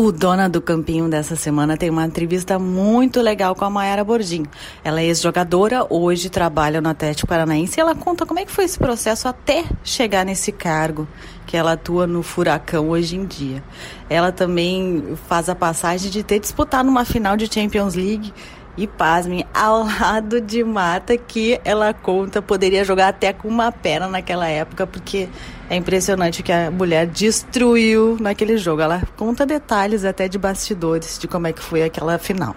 O 0.00 0.12
Dona 0.12 0.48
do 0.48 0.62
Campinho 0.62 1.08
dessa 1.08 1.34
semana 1.34 1.76
tem 1.76 1.90
uma 1.90 2.06
entrevista 2.06 2.56
muito 2.56 3.20
legal 3.20 3.52
com 3.56 3.64
a 3.64 3.70
Mayara 3.70 4.04
Bordim. 4.04 4.44
Ela 4.84 5.00
é 5.00 5.06
ex-jogadora, 5.06 5.84
hoje 5.90 6.30
trabalha 6.30 6.80
no 6.80 6.88
Atlético 6.88 7.26
Paranaense 7.26 7.80
e 7.80 7.80
ela 7.80 7.96
conta 7.96 8.24
como 8.24 8.38
é 8.38 8.44
que 8.44 8.52
foi 8.52 8.64
esse 8.64 8.78
processo 8.78 9.26
até 9.26 9.64
chegar 9.82 10.24
nesse 10.24 10.52
cargo 10.52 11.08
que 11.48 11.56
ela 11.56 11.72
atua 11.72 12.06
no 12.06 12.22
Furacão 12.22 12.90
hoje 12.90 13.16
em 13.16 13.26
dia. 13.26 13.60
Ela 14.08 14.30
também 14.30 15.16
faz 15.26 15.48
a 15.48 15.54
passagem 15.56 16.12
de 16.12 16.22
ter 16.22 16.38
disputado 16.38 16.88
uma 16.88 17.04
final 17.04 17.36
de 17.36 17.52
Champions 17.52 17.96
League 17.96 18.32
e 18.78 18.86
pasmem, 18.86 19.44
ao 19.52 19.82
lado 19.84 20.40
de 20.40 20.62
Mata, 20.62 21.18
que 21.18 21.60
ela 21.64 21.92
conta 21.92 22.40
poderia 22.40 22.84
jogar 22.84 23.08
até 23.08 23.32
com 23.32 23.48
uma 23.48 23.72
perna 23.72 24.06
naquela 24.06 24.46
época, 24.48 24.86
porque 24.86 25.28
é 25.68 25.74
impressionante 25.74 26.44
que 26.44 26.52
a 26.52 26.70
mulher 26.70 27.06
destruiu 27.08 28.16
naquele 28.20 28.56
jogo. 28.56 28.80
Ela 28.80 29.02
conta 29.16 29.44
detalhes 29.44 30.04
até 30.04 30.28
de 30.28 30.38
bastidores 30.38 31.18
de 31.18 31.26
como 31.26 31.48
é 31.48 31.52
que 31.52 31.60
foi 31.60 31.82
aquela 31.82 32.18
final. 32.18 32.54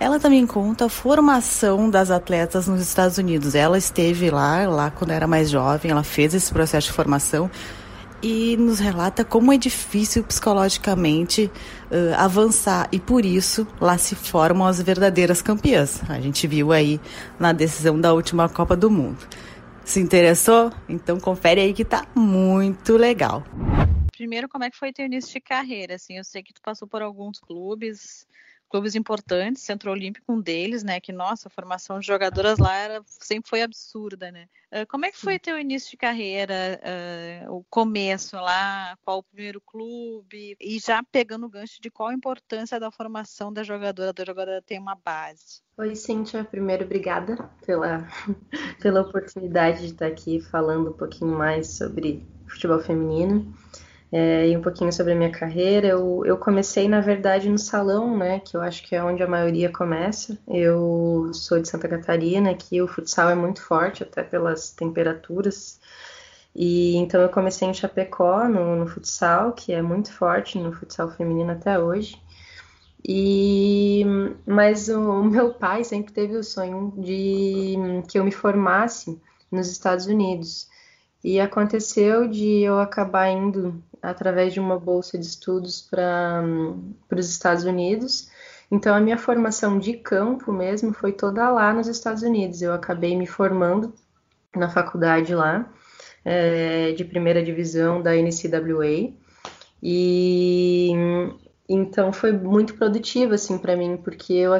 Ela 0.00 0.18
também 0.18 0.44
conta 0.46 0.86
a 0.86 0.88
formação 0.88 1.88
das 1.88 2.10
atletas 2.10 2.66
nos 2.66 2.80
Estados 2.80 3.16
Unidos. 3.16 3.54
Ela 3.54 3.78
esteve 3.78 4.30
lá, 4.30 4.68
lá 4.68 4.90
quando 4.90 5.12
era 5.12 5.28
mais 5.28 5.48
jovem, 5.48 5.92
ela 5.92 6.02
fez 6.02 6.34
esse 6.34 6.52
processo 6.52 6.88
de 6.88 6.92
formação 6.92 7.48
e 8.22 8.56
nos 8.56 8.78
relata 8.78 9.24
como 9.24 9.52
é 9.52 9.56
difícil 9.56 10.24
psicologicamente 10.24 11.50
uh, 11.90 12.14
avançar 12.16 12.88
e 12.92 12.98
por 12.98 13.24
isso 13.24 13.66
lá 13.80 13.98
se 13.98 14.14
formam 14.14 14.66
as 14.66 14.80
verdadeiras 14.80 15.42
campeãs. 15.42 16.00
A 16.08 16.20
gente 16.20 16.46
viu 16.46 16.72
aí 16.72 17.00
na 17.38 17.52
decisão 17.52 18.00
da 18.00 18.12
última 18.12 18.48
Copa 18.48 18.76
do 18.76 18.90
Mundo. 18.90 19.18
Se 19.84 20.00
interessou? 20.00 20.72
Então 20.88 21.20
confere 21.20 21.60
aí 21.60 21.72
que 21.72 21.84
tá 21.84 22.06
muito 22.14 22.96
legal. 22.96 23.44
Primeiro, 24.16 24.48
como 24.48 24.64
é 24.64 24.70
que 24.70 24.76
foi 24.76 24.92
teu 24.92 25.06
início 25.06 25.32
de 25.32 25.40
carreira? 25.40 25.94
Assim, 25.94 26.16
eu 26.16 26.24
sei 26.24 26.42
que 26.42 26.52
tu 26.52 26.60
passou 26.62 26.88
por 26.88 27.02
alguns 27.02 27.38
clubes, 27.38 28.26
clubes 28.68 28.94
importantes, 28.94 29.62
Centro 29.62 29.90
Olímpico 29.90 30.32
um 30.32 30.40
deles, 30.40 30.82
né? 30.82 31.00
Que 31.00 31.12
nossa, 31.12 31.48
a 31.48 31.50
formação 31.50 31.98
de 31.98 32.06
jogadoras 32.06 32.58
lá 32.58 32.74
era, 32.74 33.02
sempre 33.06 33.48
foi 33.48 33.62
absurda, 33.62 34.30
né? 34.30 34.46
Uh, 34.72 34.86
como 34.88 35.04
é 35.06 35.10
que 35.10 35.18
foi 35.18 35.38
teu 35.38 35.58
início 35.58 35.90
de 35.90 35.96
carreira, 35.96 36.80
uh, 37.48 37.54
o 37.54 37.64
começo 37.70 38.36
lá, 38.36 38.96
qual 39.04 39.18
o 39.18 39.22
primeiro 39.22 39.60
clube 39.60 40.56
e 40.60 40.78
já 40.78 41.02
pegando 41.02 41.46
o 41.46 41.50
gancho 41.50 41.80
de 41.80 41.90
qual 41.90 42.08
a 42.08 42.14
importância 42.14 42.78
da 42.80 42.90
formação 42.90 43.52
da 43.52 43.62
jogadora, 43.62 44.12
da 44.12 44.24
jogadora 44.24 44.62
ter 44.62 44.78
uma 44.78 44.94
base? 44.94 45.62
Oi, 45.78 45.94
Cíntia. 45.94 46.44
Primeiro, 46.44 46.84
obrigada 46.84 47.50
pela, 47.64 48.08
pela 48.80 49.02
oportunidade 49.02 49.80
de 49.80 49.92
estar 49.92 50.06
aqui 50.06 50.40
falando 50.40 50.90
um 50.90 50.96
pouquinho 50.96 51.36
mais 51.36 51.68
sobre 51.76 52.26
futebol 52.46 52.80
feminino 52.80 53.54
é, 54.12 54.48
e 54.48 54.56
um 54.56 54.62
pouquinho 54.62 54.92
sobre 54.92 55.12
a 55.12 55.16
minha 55.16 55.30
carreira. 55.30 55.88
Eu, 55.88 56.22
eu 56.24 56.36
comecei, 56.38 56.88
na 56.88 57.00
verdade, 57.00 57.48
no 57.48 57.58
salão, 57.58 58.16
né, 58.16 58.40
que 58.40 58.56
eu 58.56 58.62
acho 58.62 58.82
que 58.86 58.94
é 58.94 59.02
onde 59.02 59.22
a 59.22 59.28
maioria 59.28 59.70
começa. 59.70 60.38
Eu 60.48 61.30
sou 61.32 61.60
de 61.60 61.68
Santa 61.68 61.88
Catarina, 61.88 62.50
aqui 62.50 62.80
o 62.80 62.88
futsal 62.88 63.30
é 63.30 63.34
muito 63.34 63.62
forte, 63.62 64.02
até 64.02 64.22
pelas 64.22 64.70
temperaturas. 64.70 65.80
E 66.54 66.96
então 66.96 67.20
eu 67.20 67.28
comecei 67.28 67.68
em 67.68 67.74
Chapecó, 67.74 68.48
no, 68.48 68.76
no 68.76 68.86
futsal, 68.86 69.52
que 69.52 69.72
é 69.72 69.82
muito 69.82 70.12
forte 70.12 70.58
no 70.58 70.72
futsal 70.72 71.10
feminino 71.10 71.52
até 71.52 71.78
hoje. 71.78 72.20
E 73.06 74.04
mas 74.46 74.88
o, 74.88 74.98
o 75.20 75.24
meu 75.24 75.52
pai 75.54 75.84
sempre 75.84 76.12
teve 76.12 76.36
o 76.36 76.42
sonho 76.42 76.92
de 76.96 77.76
que 78.08 78.18
eu 78.18 78.24
me 78.24 78.32
formasse 78.32 79.20
nos 79.52 79.70
Estados 79.70 80.06
Unidos. 80.06 80.68
E 81.22 81.40
aconteceu 81.40 82.28
de 82.28 82.62
eu 82.62 82.78
acabar 82.78 83.28
indo 83.28 83.82
através 84.06 84.52
de 84.52 84.60
uma 84.60 84.78
bolsa 84.78 85.18
de 85.18 85.26
estudos 85.26 85.82
para 85.82 86.44
os 87.10 87.28
Estados 87.28 87.64
Unidos. 87.64 88.30
Então, 88.70 88.94
a 88.94 89.00
minha 89.00 89.18
formação 89.18 89.78
de 89.78 89.94
campo 89.94 90.52
mesmo 90.52 90.92
foi 90.92 91.12
toda 91.12 91.50
lá 91.50 91.72
nos 91.72 91.88
Estados 91.88 92.22
Unidos. 92.22 92.62
Eu 92.62 92.72
acabei 92.72 93.16
me 93.16 93.26
formando 93.26 93.92
na 94.54 94.68
faculdade 94.68 95.34
lá, 95.34 95.68
é, 96.24 96.92
de 96.92 97.04
primeira 97.04 97.42
divisão 97.42 98.00
da 98.00 98.12
NCAA. 98.12 99.12
E 99.82 100.92
então 101.68 102.12
foi 102.12 102.30
muito 102.32 102.74
produtivo 102.74 103.34
assim 103.34 103.58
para 103.58 103.76
mim, 103.76 103.96
porque 103.96 104.32
eu 104.34 104.52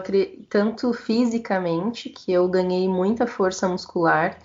tanto 0.48 0.92
fisicamente 0.92 2.10
que 2.10 2.32
eu 2.32 2.48
ganhei 2.48 2.88
muita 2.88 3.28
força 3.28 3.68
muscular 3.68 4.36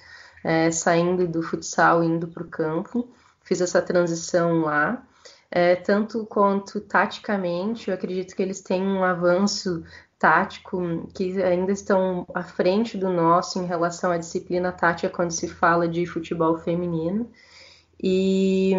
é, 0.43 0.69
saindo 0.69 1.27
do 1.27 1.41
futsal 1.41 2.03
indo 2.03 2.27
para 2.27 2.43
o 2.43 2.47
campo 2.47 3.09
fiz 3.51 3.59
essa 3.59 3.81
transição 3.81 4.61
lá. 4.61 5.05
É, 5.53 5.75
tanto 5.75 6.25
quanto 6.25 6.79
taticamente, 6.79 7.89
eu 7.89 7.93
acredito 7.93 8.33
que 8.33 8.41
eles 8.41 8.61
têm 8.61 8.81
um 8.81 9.03
avanço 9.03 9.83
tático 10.17 11.09
que 11.13 11.41
ainda 11.41 11.73
estão 11.73 12.25
à 12.33 12.43
frente 12.43 12.97
do 12.97 13.09
nosso 13.09 13.59
em 13.59 13.65
relação 13.65 14.09
à 14.09 14.17
disciplina 14.17 14.71
tática 14.71 15.09
quando 15.09 15.31
se 15.31 15.49
fala 15.49 15.85
de 15.85 16.05
futebol 16.05 16.57
feminino. 16.59 17.29
E, 18.01 18.71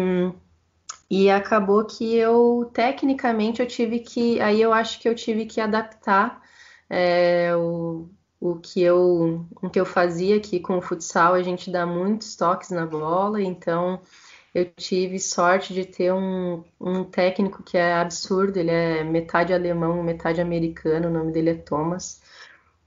e 1.07 1.29
acabou 1.29 1.85
que 1.85 2.15
eu, 2.15 2.67
tecnicamente, 2.73 3.61
eu 3.61 3.67
tive 3.67 3.99
que. 3.99 4.41
Aí 4.41 4.59
eu 4.59 4.73
acho 4.73 4.99
que 4.99 5.07
eu 5.07 5.13
tive 5.13 5.45
que 5.45 5.61
adaptar 5.61 6.41
é, 6.89 7.55
o, 7.55 8.09
o 8.39 8.55
que 8.55 8.81
eu 8.81 9.45
o 9.61 9.69
que 9.69 9.79
eu 9.79 9.85
fazia 9.85 10.37
aqui 10.37 10.59
com 10.59 10.77
o 10.77 10.81
futsal, 10.81 11.35
a 11.35 11.43
gente 11.43 11.71
dá 11.71 11.85
muitos 11.85 12.35
toques 12.35 12.71
na 12.71 12.87
bola, 12.87 13.39
então 13.41 14.01
eu 14.53 14.65
tive 14.75 15.19
sorte 15.19 15.73
de 15.73 15.85
ter 15.85 16.13
um, 16.13 16.63
um 16.79 17.03
técnico 17.03 17.63
que 17.63 17.77
é 17.77 17.93
absurdo, 17.93 18.57
ele 18.57 18.71
é 18.71 19.03
metade 19.03 19.53
alemão, 19.53 20.03
metade 20.03 20.39
americano, 20.41 21.07
o 21.09 21.11
nome 21.11 21.31
dele 21.31 21.49
é 21.51 21.55
Thomas, 21.55 22.21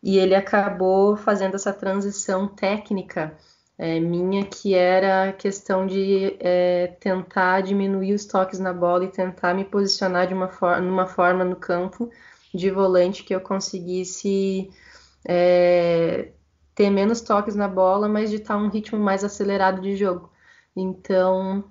e 0.02 0.18
ele 0.18 0.34
acabou 0.34 1.16
fazendo 1.16 1.56
essa 1.56 1.72
transição 1.72 2.46
técnica 2.46 3.36
é, 3.78 4.00
minha, 4.00 4.44
que 4.44 4.74
era 4.74 5.30
a 5.30 5.32
questão 5.32 5.86
de 5.86 6.36
é, 6.40 6.88
tentar 7.00 7.60
diminuir 7.62 8.14
os 8.14 8.24
toques 8.24 8.58
na 8.58 8.72
bola 8.72 9.04
e 9.04 9.08
tentar 9.08 9.54
me 9.54 9.64
posicionar 9.64 10.26
de 10.26 10.34
uma 10.34 10.48
for 10.48 10.80
numa 10.80 11.06
forma 11.06 11.44
no 11.44 11.56
campo 11.56 12.10
de 12.54 12.70
volante 12.70 13.22
que 13.24 13.34
eu 13.34 13.40
conseguisse 13.40 14.70
é, 15.26 16.30
ter 16.74 16.90
menos 16.90 17.20
toques 17.20 17.54
na 17.54 17.68
bola, 17.68 18.08
mas 18.08 18.30
de 18.30 18.36
estar 18.36 18.56
um 18.56 18.68
ritmo 18.68 18.98
mais 18.98 19.24
acelerado 19.24 19.80
de 19.80 19.96
jogo. 19.96 20.30
Então, 20.76 21.64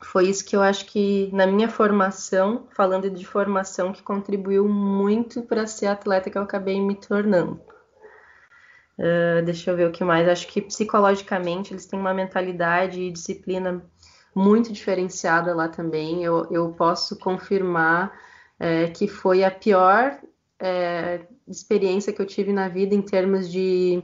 foi 0.00 0.28
isso 0.28 0.44
que 0.44 0.54
eu 0.54 0.62
acho 0.62 0.86
que 0.86 1.28
na 1.32 1.46
minha 1.46 1.68
formação, 1.68 2.66
falando 2.70 3.10
de 3.10 3.26
formação, 3.26 3.92
que 3.92 4.02
contribuiu 4.02 4.68
muito 4.68 5.42
para 5.42 5.66
ser 5.66 5.86
atleta 5.86 6.30
que 6.30 6.38
eu 6.38 6.42
acabei 6.42 6.80
me 6.80 6.94
tornando. 6.94 7.60
Uh, 8.98 9.42
deixa 9.44 9.70
eu 9.70 9.76
ver 9.76 9.88
o 9.88 9.92
que 9.92 10.04
mais. 10.04 10.28
Acho 10.28 10.46
que 10.46 10.60
psicologicamente 10.60 11.72
eles 11.72 11.86
têm 11.86 11.98
uma 11.98 12.14
mentalidade 12.14 13.00
e 13.00 13.10
disciplina 13.10 13.84
muito 14.34 14.72
diferenciada 14.72 15.54
lá 15.54 15.68
também. 15.68 16.22
Eu, 16.22 16.46
eu 16.50 16.72
posso 16.72 17.18
confirmar 17.18 18.12
é, 18.58 18.88
que 18.88 19.08
foi 19.08 19.44
a 19.44 19.50
pior 19.50 20.18
é, 20.60 21.20
experiência 21.48 22.12
que 22.12 22.22
eu 22.22 22.26
tive 22.26 22.52
na 22.52 22.68
vida 22.68 22.94
em 22.94 23.02
termos 23.02 23.50
de 23.50 24.02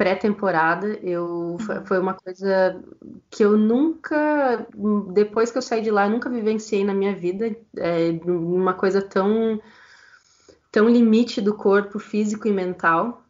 pré-temporada, 0.00 0.98
eu 1.02 1.58
uhum. 1.60 1.84
foi 1.84 1.98
uma 1.98 2.14
coisa 2.14 2.82
que 3.28 3.44
eu 3.44 3.58
nunca, 3.58 4.66
depois 5.12 5.52
que 5.52 5.58
eu 5.58 5.62
saí 5.62 5.82
de 5.82 5.90
lá, 5.90 6.08
nunca 6.08 6.30
vivenciei 6.30 6.82
na 6.86 6.94
minha 6.94 7.14
vida, 7.14 7.54
é, 7.76 8.18
uma 8.24 8.72
coisa 8.72 9.02
tão 9.02 9.60
tão 10.72 10.88
limite 10.88 11.42
do 11.42 11.52
corpo 11.52 11.98
físico 11.98 12.48
e 12.48 12.50
mental. 12.50 13.22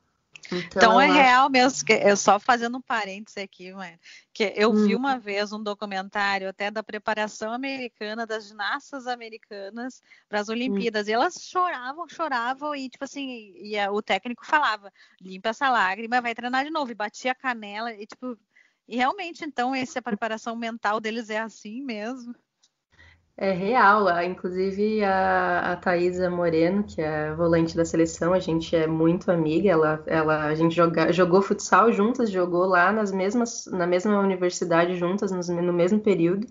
Então, 0.53 0.67
então 0.77 1.01
é 1.01 1.07
acho... 1.07 1.15
real 1.15 1.51
mesmo, 1.51 1.85
que 1.85 1.93
eu 1.93 2.17
só 2.17 2.39
fazendo 2.39 2.79
um 2.79 2.83
parênteses 2.83 3.39
aqui, 3.39 3.73
mãe, 3.73 3.99
que 4.33 4.53
eu 4.57 4.71
hum. 4.71 4.87
vi 4.87 4.95
uma 4.95 5.19
vez 5.19 5.53
um 5.53 5.63
documentário 5.63 6.49
até 6.49 6.71
da 6.71 6.83
preparação 6.83 7.53
americana, 7.53 8.27
das 8.27 8.49
ginastas 8.49 9.07
americanas 9.07 10.03
para 10.29 10.41
as 10.41 10.49
hum. 10.49 10.53
Olimpíadas, 10.53 11.07
hum. 11.07 11.11
e 11.11 11.13
elas 11.13 11.35
choravam, 11.41 12.09
choravam, 12.09 12.75
e 12.75 12.89
tipo 12.89 13.05
assim, 13.05 13.53
e 13.57 13.79
a, 13.79 13.93
o 13.93 14.03
técnico 14.03 14.45
falava, 14.45 14.93
limpa 15.21 15.51
essa 15.51 15.71
lágrima, 15.71 16.21
vai 16.21 16.35
treinar 16.35 16.65
de 16.65 16.71
novo, 16.71 16.91
e 16.91 16.95
batia 16.95 17.33
a 17.33 17.35
canela, 17.35 17.93
e 17.93 18.07
tipo, 18.07 18.37
e 18.91 18.97
realmente, 18.97 19.45
então, 19.45 19.73
essa 19.73 20.03
preparação 20.03 20.57
mental 20.57 20.99
deles 20.99 21.31
é 21.31 21.39
assim 21.39 21.81
mesmo. 21.81 22.35
É 23.43 23.53
real, 23.53 24.07
inclusive 24.23 25.03
a, 25.03 25.73
a 25.73 25.77
Thaisa 25.77 26.29
Moreno, 26.29 26.85
que 26.85 27.01
é 27.01 27.33
volante 27.33 27.75
da 27.75 27.87
seleção, 27.87 28.35
a 28.35 28.39
gente 28.39 28.77
é 28.77 28.87
muito 28.87 29.31
amiga, 29.33 29.71
ela, 29.71 30.03
ela, 30.07 30.45
a 30.45 30.55
gente 30.55 30.75
joga, 30.77 31.11
jogou 31.11 31.41
futsal 31.41 31.91
juntas, 31.91 32.31
jogou 32.31 32.67
lá 32.67 32.93
nas 32.93 33.11
mesmas, 33.11 33.65
na 33.73 33.87
mesma 33.87 34.21
universidade 34.21 34.95
juntas, 34.99 35.33
no, 35.33 35.63
no 35.63 35.73
mesmo 35.73 35.99
período. 35.99 36.47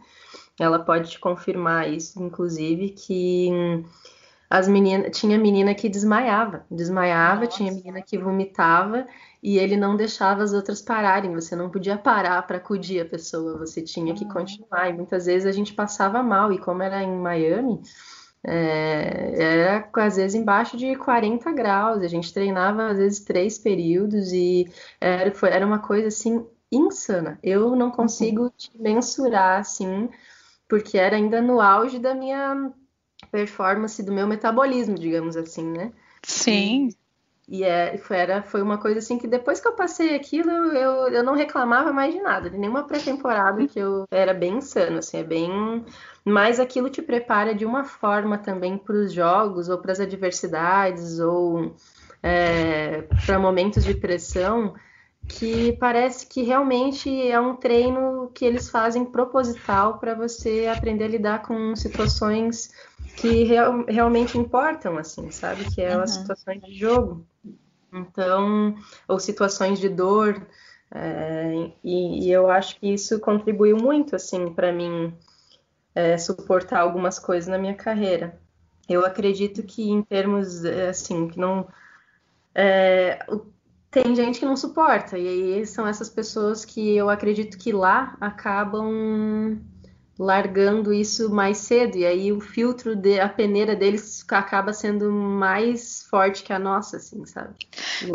Ela 0.60 0.80
pode 0.80 1.12
te 1.12 1.20
confirmar 1.20 1.88
isso, 1.88 2.20
inclusive, 2.24 2.90
que 2.90 3.52
as 4.50 4.68
meninas 4.68 5.16
tinha 5.16 5.38
menina 5.38 5.76
que 5.76 5.88
desmaiava, 5.88 6.66
desmaiava, 6.72 7.42
Nossa. 7.46 7.56
tinha 7.56 7.72
menina 7.72 8.02
que 8.02 8.18
vomitava 8.18 9.06
e 9.42 9.58
ele 9.58 9.78
não 9.78 9.96
deixava 9.96 10.44
as 10.44 10.54
outras 10.54 10.82
pararem. 10.82 11.34
Você 11.34 11.56
não 11.56 11.70
podia 11.70 11.98
parar 11.98 12.42
para 12.46 12.58
acudir 12.58 13.02
a 13.02 13.06
pessoa, 13.06 13.58
você 13.58 13.82
tinha 13.82 14.14
que 14.14 14.26
continuar. 14.26 14.90
E 14.90 14.94
muitas 14.94 15.26
vezes 15.26 15.46
a 15.46 15.52
gente 15.52 15.74
passava 15.74 16.22
mal. 16.24 16.52
E 16.52 16.60
como 16.60 16.84
era 16.84 17.02
em 17.04 17.16
Miami, 17.18 17.82
É, 18.44 19.34
era 19.38 19.90
às 19.96 20.16
vezes 20.16 20.34
embaixo 20.36 20.78
de 20.78 20.96
40 20.96 21.52
graus, 21.52 22.02
a 22.02 22.08
gente 22.08 22.34
treinava 22.34 22.88
às 22.88 22.98
vezes 22.98 23.20
três 23.26 23.58
períodos 23.60 24.32
e 24.32 24.66
era, 25.00 25.34
foi, 25.34 25.50
era 25.50 25.66
uma 25.66 25.80
coisa 25.80 26.08
assim 26.08 26.48
insana. 26.72 27.38
Eu 27.44 27.76
não 27.76 27.92
consigo 27.92 28.44
uhum. 28.44 28.52
mensurar 28.76 29.60
assim, 29.60 30.10
porque 30.68 30.98
era 30.98 31.16
ainda 31.18 31.42
no 31.42 31.60
auge 31.62 32.00
da 32.00 32.16
minha 32.16 32.72
performance, 33.32 34.02
do 34.04 34.12
meu 34.14 34.28
metabolismo, 34.28 34.96
digamos 34.98 35.36
assim, 35.38 35.66
né? 35.72 35.94
Sim. 36.24 36.90
E, 37.50 37.60
e 37.60 37.64
é, 37.64 37.98
foi, 37.98 38.18
era, 38.18 38.42
foi 38.42 38.62
uma 38.62 38.78
coisa 38.78 39.00
assim 39.00 39.18
que 39.18 39.28
depois 39.28 39.60
que 39.60 39.68
eu 39.68 39.74
passei 39.74 40.16
aquilo, 40.16 40.52
eu, 40.52 41.10
eu 41.10 41.24
não 41.24 41.36
reclamava 41.36 41.92
mais 41.92 42.14
de 42.14 42.22
nada, 42.22 42.50
de 42.50 42.58
nenhuma 42.58 42.84
pré-temporada 42.84 43.66
que 43.68 43.80
eu 43.80 44.06
era 44.12 44.34
bem 44.34 44.58
insano, 44.58 45.00
assim, 45.00 45.18
é 45.18 45.24
bem. 45.24 45.84
Mas 46.24 46.60
aquilo 46.60 46.90
te 46.90 47.02
prepara 47.02 47.54
de 47.56 47.66
uma 47.66 47.84
forma 47.84 48.38
também 48.38 48.78
para 48.78 48.96
os 48.96 49.12
jogos, 49.12 49.70
ou 49.70 49.78
para 49.78 49.92
as 49.92 50.00
adversidades, 50.00 51.20
ou 51.20 51.76
é, 52.22 53.04
para 53.26 53.40
momentos 53.40 53.84
de 53.84 53.94
pressão 53.94 54.76
que 55.28 55.74
parece 55.74 56.26
que 56.26 56.42
realmente 56.42 57.10
é 57.30 57.40
um 57.40 57.56
treino 57.56 58.32
que 58.34 58.44
eles 58.44 58.70
fazem 58.70 59.06
proposital 59.06 60.00
para 60.00 60.16
você 60.16 60.68
aprender 60.76 61.04
a 61.04 61.08
lidar 61.08 61.42
com 61.44 61.76
situações 61.76 62.74
que 63.16 63.44
real, 63.44 63.86
realmente 63.88 64.38
importam, 64.38 64.98
assim, 64.98 65.30
sabe? 65.30 65.66
Que 65.74 65.82
é 65.82 65.96
uhum. 65.96 66.04
as 66.04 66.12
situações 66.12 66.62
de 66.62 66.74
jogo. 66.74 67.26
Então, 67.92 68.76
ou 69.08 69.20
situações 69.20 69.80
de 69.80 69.90
dor. 69.90 70.48
É, 70.92 71.72
e, 71.84 72.28
e, 72.28 72.32
eu 72.32 72.50
acho 72.50 72.80
que 72.80 72.94
isso 72.94 73.20
contribuiu 73.20 73.78
muito, 73.78 74.16
assim, 74.16 74.52
para 74.54 74.72
mim 74.72 75.14
é, 75.94 76.18
suportar 76.18 76.80
algumas 76.82 77.20
coisas 77.20 77.48
na 77.48 77.58
minha 77.58 77.76
carreira. 77.76 78.40
Eu 78.88 79.06
acredito 79.06 79.62
que 79.64 79.90
em 79.90 80.02
termos, 80.02 80.66
é, 80.66 80.90
assim, 80.90 81.28
que 81.28 81.40
não... 81.40 81.68
É, 82.56 83.20
tem 83.92 84.16
gente 84.16 84.40
que 84.40 84.46
não 84.46 84.56
suporta, 84.56 85.18
e 85.18 85.28
aí 85.28 85.66
são 85.66 85.88
essas 85.88 86.10
pessoas 86.10 86.64
que 86.64 86.96
eu 86.96 87.10
acredito 87.10 87.58
que 87.58 87.72
lá 87.72 88.16
acabam 88.22 89.60
largando 90.20 90.92
isso 90.92 91.34
mais 91.34 91.60
cedo, 91.60 91.98
e 91.98 92.06
aí 92.06 92.32
o 92.32 92.42
filtro, 92.42 92.96
de, 92.96 93.20
a 93.20 93.30
peneira 93.30 93.76
deles 93.76 94.26
acaba 94.30 94.74
sendo 94.74 95.10
mais 95.12 96.04
forte 96.10 96.44
que 96.44 96.52
a 96.52 96.60
nossa, 96.60 96.98
assim, 96.98 97.26
sabe? 97.26 97.56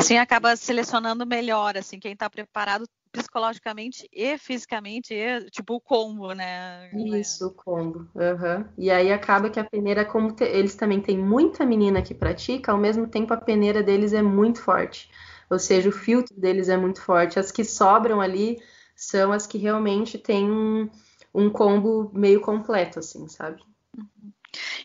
Sim, 0.01 0.17
acaba 0.17 0.55
selecionando 0.55 1.25
melhor, 1.25 1.75
assim, 1.75 1.99
quem 1.99 2.13
está 2.13 2.29
preparado 2.29 2.87
psicologicamente 3.11 4.07
e 4.11 4.37
fisicamente, 4.37 5.13
e, 5.13 5.49
tipo 5.49 5.75
o 5.75 5.81
combo, 5.81 6.33
né? 6.33 6.91
Isso, 6.93 7.47
o 7.47 7.51
combo. 7.51 8.07
Uhum. 8.13 8.65
E 8.77 8.91
aí 8.91 9.11
acaba 9.11 9.49
que 9.49 9.59
a 9.59 9.63
peneira, 9.63 10.05
como 10.05 10.31
te, 10.31 10.43
eles 10.43 10.75
também 10.75 11.01
têm 11.01 11.17
muita 11.17 11.65
menina 11.65 12.01
que 12.01 12.13
pratica, 12.13 12.71
ao 12.71 12.77
mesmo 12.77 13.07
tempo 13.07 13.33
a 13.33 13.37
peneira 13.37 13.81
deles 13.81 14.13
é 14.13 14.21
muito 14.21 14.61
forte 14.61 15.09
ou 15.49 15.59
seja, 15.59 15.89
o 15.89 15.91
filtro 15.91 16.39
deles 16.39 16.69
é 16.69 16.77
muito 16.77 17.01
forte. 17.01 17.39
As 17.39 17.51
que 17.51 17.63
sobram 17.63 18.19
ali 18.19 18.57
são 18.95 19.31
as 19.31 19.45
que 19.45 19.57
realmente 19.57 20.17
têm 20.17 20.89
um, 21.35 21.49
combo 21.49 22.11
meio 22.13 22.41
completo, 22.41 22.99
assim, 22.99 23.27
sabe? 23.27 23.61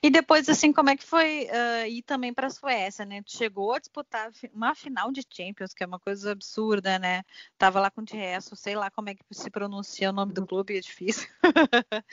E 0.02 0.11
depois, 0.11 0.49
assim, 0.49 0.73
como 0.73 0.91
é 0.91 0.97
que 0.97 1.05
foi 1.05 1.47
uh, 1.47 1.87
ir 1.87 2.02
também 2.02 2.32
para 2.32 2.47
a 2.47 2.50
Suécia, 2.50 3.05
né? 3.05 3.23
Tu 3.23 3.37
chegou 3.37 3.73
a 3.73 3.79
disputar 3.79 4.31
uma 4.52 4.75
final 4.75 5.12
de 5.12 5.23
Champions, 5.31 5.75
que 5.75 5.85
é 5.85 5.87
uma 5.87 5.99
coisa 5.99 6.32
absurda, 6.32 6.99
né? 6.99 7.23
Tava 7.58 7.81
lá 7.81 7.91
com 7.91 8.00
o 8.00 8.05
Tiesso, 8.05 8.56
sei 8.56 8.75
lá 8.75 8.91
como 8.91 9.11
é 9.11 9.14
que 9.14 9.23
se 9.31 9.50
pronuncia 9.50 10.11
o 10.11 10.12
nome 10.12 10.32
do 10.32 10.47
clube, 10.47 10.76
é 10.76 10.81
difícil. 10.81 11.29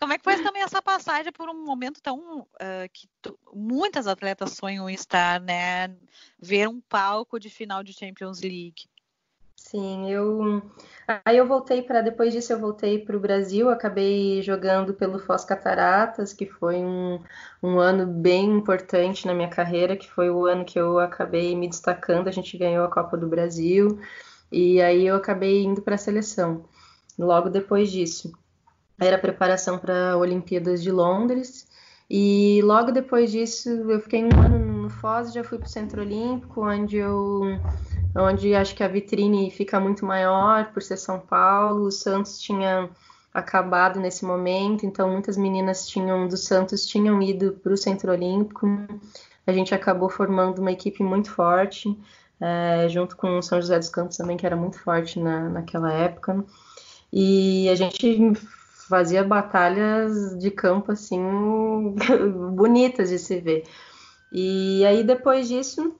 como 0.00 0.12
é 0.12 0.18
que 0.18 0.24
foi 0.24 0.42
também 0.42 0.62
essa 0.62 0.80
passagem 0.80 1.32
por 1.32 1.48
um 1.48 1.64
momento 1.64 2.00
tão 2.02 2.40
uh, 2.40 2.88
que 2.92 3.08
tu, 3.20 3.38
muitas 3.52 4.06
atletas 4.06 4.52
sonham 4.52 4.88
estar, 4.88 5.40
né? 5.40 5.94
Ver 6.38 6.68
um 6.68 6.80
palco 6.80 7.38
de 7.38 7.50
final 7.50 7.82
de 7.82 7.92
Champions 7.92 8.40
League. 8.40 8.86
Sim, 9.66 10.10
eu 10.10 10.62
aí 11.24 11.38
eu 11.38 11.46
voltei 11.48 11.82
para 11.82 12.02
depois 12.02 12.32
disso 12.34 12.52
eu 12.52 12.60
voltei 12.60 12.98
para 13.02 13.16
o 13.16 13.20
Brasil, 13.20 13.70
acabei 13.70 14.42
jogando 14.42 14.92
pelo 14.94 15.18
Foz 15.18 15.42
Cataratas, 15.44 16.34
que 16.34 16.44
foi 16.46 16.76
um, 16.76 17.18
um 17.62 17.78
ano 17.78 18.06
bem 18.06 18.44
importante 18.58 19.26
na 19.26 19.32
minha 19.34 19.48
carreira, 19.48 19.96
que 19.96 20.08
foi 20.10 20.30
o 20.30 20.44
ano 20.46 20.64
que 20.66 20.78
eu 20.78 20.98
acabei 20.98 21.56
me 21.56 21.66
destacando, 21.68 22.28
a 22.28 22.30
gente 22.32 22.58
ganhou 22.58 22.84
a 22.84 22.90
Copa 22.90 23.16
do 23.16 23.26
Brasil 23.26 23.98
e 24.52 24.80
aí 24.82 25.06
eu 25.06 25.16
acabei 25.16 25.64
indo 25.64 25.82
para 25.82 25.94
a 25.96 25.98
seleção. 25.98 26.68
Logo 27.18 27.48
depois 27.50 27.90
disso, 27.90 28.32
era 29.00 29.18
preparação 29.18 29.78
para 29.78 30.16
Olimpíadas 30.18 30.82
de 30.82 30.90
Londres 30.92 31.68
e 32.10 32.60
logo 32.62 32.92
depois 32.92 33.30
disso 33.32 33.68
eu 33.70 34.00
fiquei 34.00 34.24
um 34.24 34.40
ano 34.40 34.58
no 34.84 34.90
Foz, 34.90 35.32
já 35.32 35.44
fui 35.44 35.58
para 35.58 35.66
o 35.66 35.70
Centro 35.70 36.02
Olímpico, 36.02 36.62
onde 36.66 36.96
eu 36.98 37.60
onde 38.14 38.54
acho 38.54 38.74
que 38.74 38.82
a 38.82 38.88
vitrine 38.88 39.50
fica 39.50 39.80
muito 39.80 40.04
maior 40.06 40.72
por 40.72 40.82
ser 40.82 40.96
São 40.96 41.18
Paulo. 41.18 41.86
O 41.86 41.90
Santos 41.90 42.40
tinha 42.40 42.88
acabado 43.32 43.98
nesse 43.98 44.24
momento, 44.24 44.86
então 44.86 45.10
muitas 45.10 45.36
meninas 45.36 45.88
tinham 45.88 46.28
do 46.28 46.36
Santos 46.36 46.86
tinham 46.86 47.20
ido 47.20 47.52
para 47.62 47.72
o 47.72 47.76
Centro 47.76 48.12
Olímpico. 48.12 48.66
A 49.46 49.52
gente 49.52 49.74
acabou 49.74 50.08
formando 50.08 50.60
uma 50.60 50.70
equipe 50.70 51.02
muito 51.02 51.30
forte, 51.30 51.98
é, 52.40 52.88
junto 52.88 53.16
com 53.16 53.38
o 53.38 53.42
São 53.42 53.60
José 53.60 53.78
dos 53.78 53.88
Campos 53.88 54.16
também, 54.16 54.36
que 54.36 54.46
era 54.46 54.56
muito 54.56 54.78
forte 54.78 55.18
na, 55.18 55.48
naquela 55.48 55.92
época. 55.92 56.44
E 57.12 57.68
a 57.68 57.74
gente 57.74 58.32
fazia 58.88 59.24
batalhas 59.24 60.38
de 60.38 60.50
campo 60.50 60.92
assim 60.92 61.94
bonitas 62.54 63.10
de 63.10 63.18
se 63.18 63.40
ver. 63.40 63.64
E 64.32 64.84
aí 64.84 65.02
depois 65.02 65.48
disso 65.48 65.94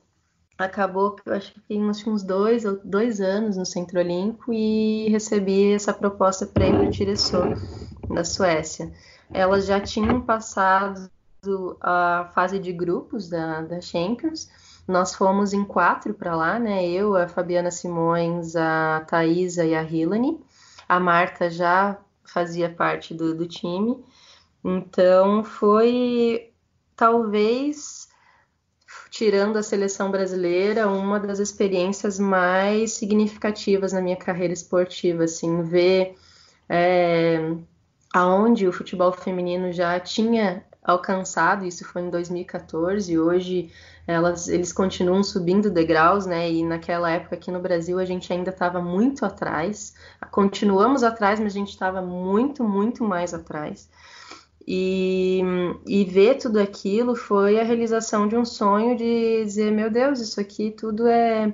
acabou 0.59 1.13
que 1.13 1.29
eu 1.29 1.35
acho 1.35 1.53
que 1.53 1.61
fiquei 1.61 1.81
uns 1.81 2.23
dois, 2.23 2.65
dois 2.85 3.21
anos 3.21 3.57
no 3.57 3.67
Centro 3.67 3.99
Olímpico 3.99 4.53
e 4.53 5.09
recebi 5.11 5.73
essa 5.73 5.93
proposta 5.93 6.47
para 6.47 6.67
ir 6.67 6.73
para 6.73 6.87
o 6.87 6.91
Tiresô, 6.91 7.43
na 8.09 8.25
Suécia. 8.25 8.93
Elas 9.33 9.67
já 9.67 9.81
tinham 9.81 10.21
passado 10.21 11.11
a 11.81 12.31
fase 12.35 12.59
de 12.59 12.73
grupos 12.73 13.29
da, 13.29 13.63
da 13.63 13.81
Champions. 13.81 14.49
Nós 14.87 15.15
fomos 15.15 15.53
em 15.53 15.65
quatro 15.65 16.15
para 16.15 16.37
lá, 16.37 16.59
né? 16.59 16.87
Eu, 16.87 17.17
a 17.17 17.27
Fabiana 17.29 17.71
Simões, 17.71 18.55
a 18.57 19.05
Thaisa 19.09 19.65
e 19.65 19.75
a 19.75 19.83
Hilane. 19.83 20.41
A 20.89 21.01
Marta 21.01 21.51
já 21.51 21.99
fazia 22.25 22.71
parte 22.71 23.15
do, 23.15 23.35
do 23.35 23.47
time. 23.47 24.03
Então 24.63 25.43
foi 25.45 26.53
talvez 26.97 28.04
tirando 29.15 29.57
a 29.57 29.63
seleção 29.63 30.11
brasileira, 30.11 30.89
uma 30.89 31.21
das 31.21 31.39
experiências 31.39 32.19
mais 32.19 32.95
significativas 32.95 33.93
na 33.93 34.01
minha 34.01 34.17
carreira 34.17 34.53
esportiva, 34.53 35.23
assim, 35.23 35.63
ver 35.63 36.17
é, 36.69 37.55
aonde 38.13 38.67
o 38.67 38.73
futebol 38.73 39.13
feminino 39.13 39.73
já 39.73 40.01
tinha 40.01 40.65
alcançado, 40.83 41.65
isso 41.65 41.85
foi 41.85 42.03
em 42.03 42.11
2014, 42.11 43.17
hoje 43.17 43.71
elas, 44.05 44.49
eles 44.49 44.73
continuam 44.73 45.23
subindo 45.23 45.71
degraus, 45.71 46.27
né? 46.27 46.51
E 46.51 46.65
naquela 46.65 47.09
época 47.09 47.37
aqui 47.37 47.53
no 47.53 47.61
Brasil 47.61 48.01
a 48.01 48.05
gente 48.05 48.33
ainda 48.33 48.51
estava 48.51 48.83
muito 48.83 49.25
atrás, 49.25 49.95
continuamos 50.33 51.05
atrás, 51.05 51.39
mas 51.39 51.53
a 51.53 51.59
gente 51.59 51.71
estava 51.71 52.03
muito, 52.03 52.65
muito 52.65 53.05
mais 53.05 53.33
atrás. 53.33 53.89
E, 54.67 55.43
e 55.87 56.05
ver 56.05 56.37
tudo 56.39 56.59
aquilo 56.59 57.15
foi 57.15 57.61
a 57.61 57.65
realização 57.65 58.27
de 58.27 58.37
um 58.37 58.45
sonho 58.45 58.97
de 58.97 59.45
dizer, 59.45 59.71
meu 59.71 59.91
Deus, 59.91 60.21
isso 60.21 60.41
aqui 60.41 60.71
tudo 60.71 61.07
é, 61.07 61.53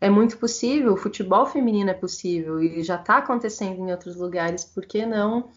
é 0.00 0.10
muito 0.10 0.38
possível, 0.38 0.92
o 0.92 0.96
futebol 0.96 1.46
feminino 1.46 1.90
é 1.90 1.94
possível 1.94 2.60
e 2.60 2.82
já 2.82 2.96
está 2.96 3.18
acontecendo 3.18 3.78
em 3.78 3.92
outros 3.92 4.16
lugares, 4.16 4.64
por 4.64 4.84
que 4.84 5.06
não 5.06 5.48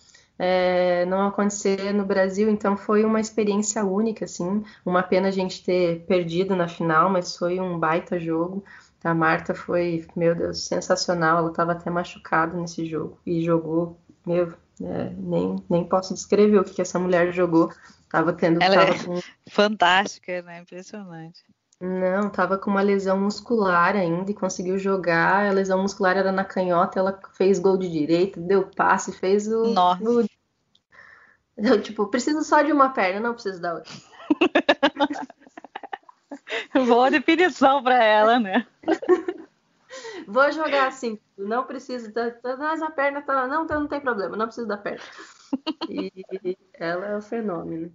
é, 0.43 1.05
não 1.05 1.27
acontecer 1.27 1.93
no 1.93 2.03
Brasil? 2.03 2.49
Então 2.49 2.75
foi 2.75 3.05
uma 3.05 3.19
experiência 3.19 3.85
única, 3.85 4.25
assim, 4.25 4.63
uma 4.83 5.03
pena 5.03 5.27
a 5.27 5.31
gente 5.31 5.63
ter 5.63 6.03
perdido 6.07 6.55
na 6.55 6.67
final, 6.67 7.11
mas 7.11 7.37
foi 7.37 7.59
um 7.59 7.77
baita 7.77 8.19
jogo. 8.19 8.63
A 9.03 9.13
Marta 9.13 9.53
foi, 9.53 10.05
meu 10.15 10.33
Deus, 10.33 10.65
sensacional, 10.65 11.37
ela 11.39 11.49
estava 11.49 11.73
até 11.73 11.91
machucada 11.91 12.57
nesse 12.57 12.85
jogo 12.85 13.19
e 13.25 13.43
jogou, 13.43 13.99
meu, 14.25 14.53
é, 14.83 15.13
nem, 15.17 15.55
nem 15.69 15.83
posso 15.83 16.13
descrever 16.13 16.59
o 16.59 16.63
que, 16.63 16.73
que 16.73 16.81
essa 16.81 16.99
mulher 16.99 17.31
jogou. 17.31 17.71
Tava 18.09 18.33
tendo. 18.33 18.61
Ela 18.61 18.75
tava 18.75 18.95
é 18.95 19.03
com... 19.03 19.19
fantástica, 19.49 20.41
né? 20.41 20.59
Impressionante. 20.59 21.43
Não, 21.79 22.29
tava 22.29 22.59
com 22.59 22.69
uma 22.69 22.81
lesão 22.81 23.19
muscular 23.19 23.95
ainda 23.95 24.29
e 24.29 24.35
conseguiu 24.35 24.77
jogar. 24.77 25.49
A 25.49 25.51
lesão 25.51 25.81
muscular 25.81 26.15
era 26.15 26.31
na 26.31 26.45
canhota, 26.45 26.99
ela 26.99 27.19
fez 27.33 27.57
gol 27.57 27.75
de 27.75 27.89
direita, 27.89 28.39
deu 28.39 28.69
passe, 28.75 29.11
fez 29.11 29.47
o. 29.47 29.73
Nossa. 29.73 30.03
O... 30.03 30.25
Eu, 31.57 31.81
tipo, 31.81 32.07
preciso 32.07 32.43
só 32.43 32.61
de 32.61 32.71
uma 32.71 32.89
perna, 32.89 33.19
não 33.19 33.33
preciso 33.33 33.61
da 33.61 33.75
outra. 33.75 33.93
Boa 36.87 37.11
definição 37.11 37.83
para 37.83 38.03
ela, 38.03 38.39
né? 38.39 38.65
Vou 40.31 40.49
jogar 40.51 40.87
assim, 40.87 41.19
não 41.37 41.65
preciso 41.65 42.11
da. 42.13 42.33
Mas 42.57 42.81
a 42.81 42.89
perna 42.89 43.21
tá. 43.21 43.45
Não, 43.47 43.65
então 43.65 43.81
não 43.81 43.87
tem 43.87 43.99
problema, 43.99 44.37
não 44.37 44.45
preciso 44.45 44.65
da 44.67 44.77
perna. 44.77 45.03
E 45.89 46.57
ela 46.73 47.05
é 47.07 47.17
o 47.17 47.21
fenômeno. 47.21 47.91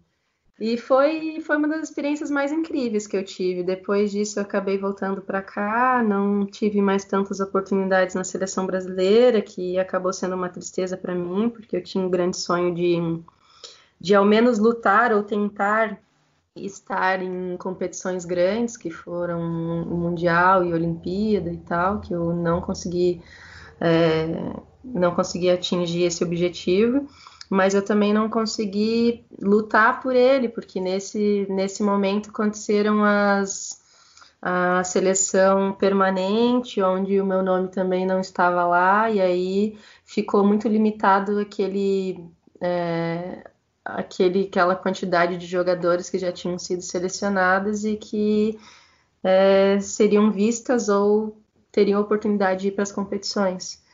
E 0.60 0.76
foi, 0.76 1.40
foi 1.40 1.56
uma 1.56 1.68
das 1.68 1.88
experiências 1.88 2.30
mais 2.30 2.52
incríveis 2.52 3.06
que 3.06 3.16
eu 3.16 3.24
tive. 3.24 3.62
Depois 3.62 4.10
disso, 4.10 4.38
eu 4.38 4.42
acabei 4.42 4.76
voltando 4.76 5.22
para 5.22 5.40
cá, 5.40 6.02
não 6.02 6.46
tive 6.46 6.82
mais 6.82 7.04
tantas 7.04 7.40
oportunidades 7.40 8.14
na 8.14 8.24
seleção 8.24 8.66
brasileira, 8.66 9.40
que 9.40 9.78
acabou 9.78 10.12
sendo 10.12 10.34
uma 10.34 10.48
tristeza 10.48 10.96
para 10.96 11.14
mim, 11.14 11.48
porque 11.48 11.76
eu 11.76 11.82
tinha 11.82 12.04
um 12.04 12.10
grande 12.10 12.36
sonho 12.36 12.74
de, 12.74 12.96
de 13.98 14.14
ao 14.14 14.24
menos 14.24 14.58
lutar 14.58 15.12
ou 15.12 15.22
tentar 15.22 15.98
estar 16.56 17.22
em 17.22 17.56
competições 17.56 18.24
grandes, 18.24 18.76
que 18.76 18.90
foram 18.90 19.40
Mundial 19.86 20.64
e 20.64 20.72
Olimpíada 20.72 21.50
e 21.50 21.58
tal, 21.58 22.00
que 22.00 22.12
eu 22.12 22.32
não 22.32 22.60
consegui, 22.60 23.22
é, 23.80 24.26
não 24.84 25.14
consegui 25.14 25.50
atingir 25.50 26.04
esse 26.04 26.24
objetivo 26.24 27.06
mas 27.48 27.74
eu 27.74 27.84
também 27.84 28.12
não 28.12 28.28
consegui 28.28 29.24
lutar 29.40 30.00
por 30.00 30.16
ele, 30.16 30.48
porque 30.48 30.80
nesse, 30.80 31.46
nesse 31.48 31.82
momento 31.82 32.30
aconteceram 32.30 33.04
as 33.04 33.84
a 34.48 34.84
seleção 34.84 35.72
permanente, 35.72 36.80
onde 36.80 37.20
o 37.20 37.26
meu 37.26 37.42
nome 37.42 37.68
também 37.68 38.06
não 38.06 38.20
estava 38.20 38.64
lá, 38.64 39.10
e 39.10 39.20
aí 39.20 39.78
ficou 40.04 40.44
muito 40.46 40.68
limitado 40.68 41.40
aquele, 41.40 42.24
é, 42.60 43.50
aquele 43.86 44.46
aquela 44.46 44.74
quantidade 44.74 45.36
de 45.36 45.46
jogadores 45.46 46.10
que 46.10 46.18
já 46.18 46.32
tinham 46.32 46.58
sido 46.58 46.82
selecionados 46.82 47.84
e 47.84 47.96
que 47.96 48.58
é, 49.22 49.78
seriam 49.80 50.30
vistas 50.30 50.88
ou 50.88 51.36
teriam 51.72 52.00
oportunidade 52.00 52.62
de 52.62 52.68
ir 52.68 52.72
para 52.72 52.82
as 52.82 52.92
competições. 52.92 53.84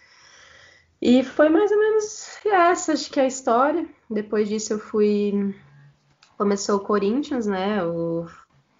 E 1.00 1.24
foi 1.24 1.48
mais 1.48 1.70
ou 1.72 1.78
menos 1.78 2.38
essa, 2.46 2.92
acho 2.92 3.10
que 3.10 3.18
é 3.18 3.24
a 3.24 3.26
história. 3.26 3.84
Depois 4.08 4.48
disso 4.48 4.74
eu 4.74 4.78
fui. 4.78 5.52
Começou 6.38 6.76
o 6.76 6.84
Corinthians, 6.84 7.44
né? 7.44 7.80
Eu 7.80 8.28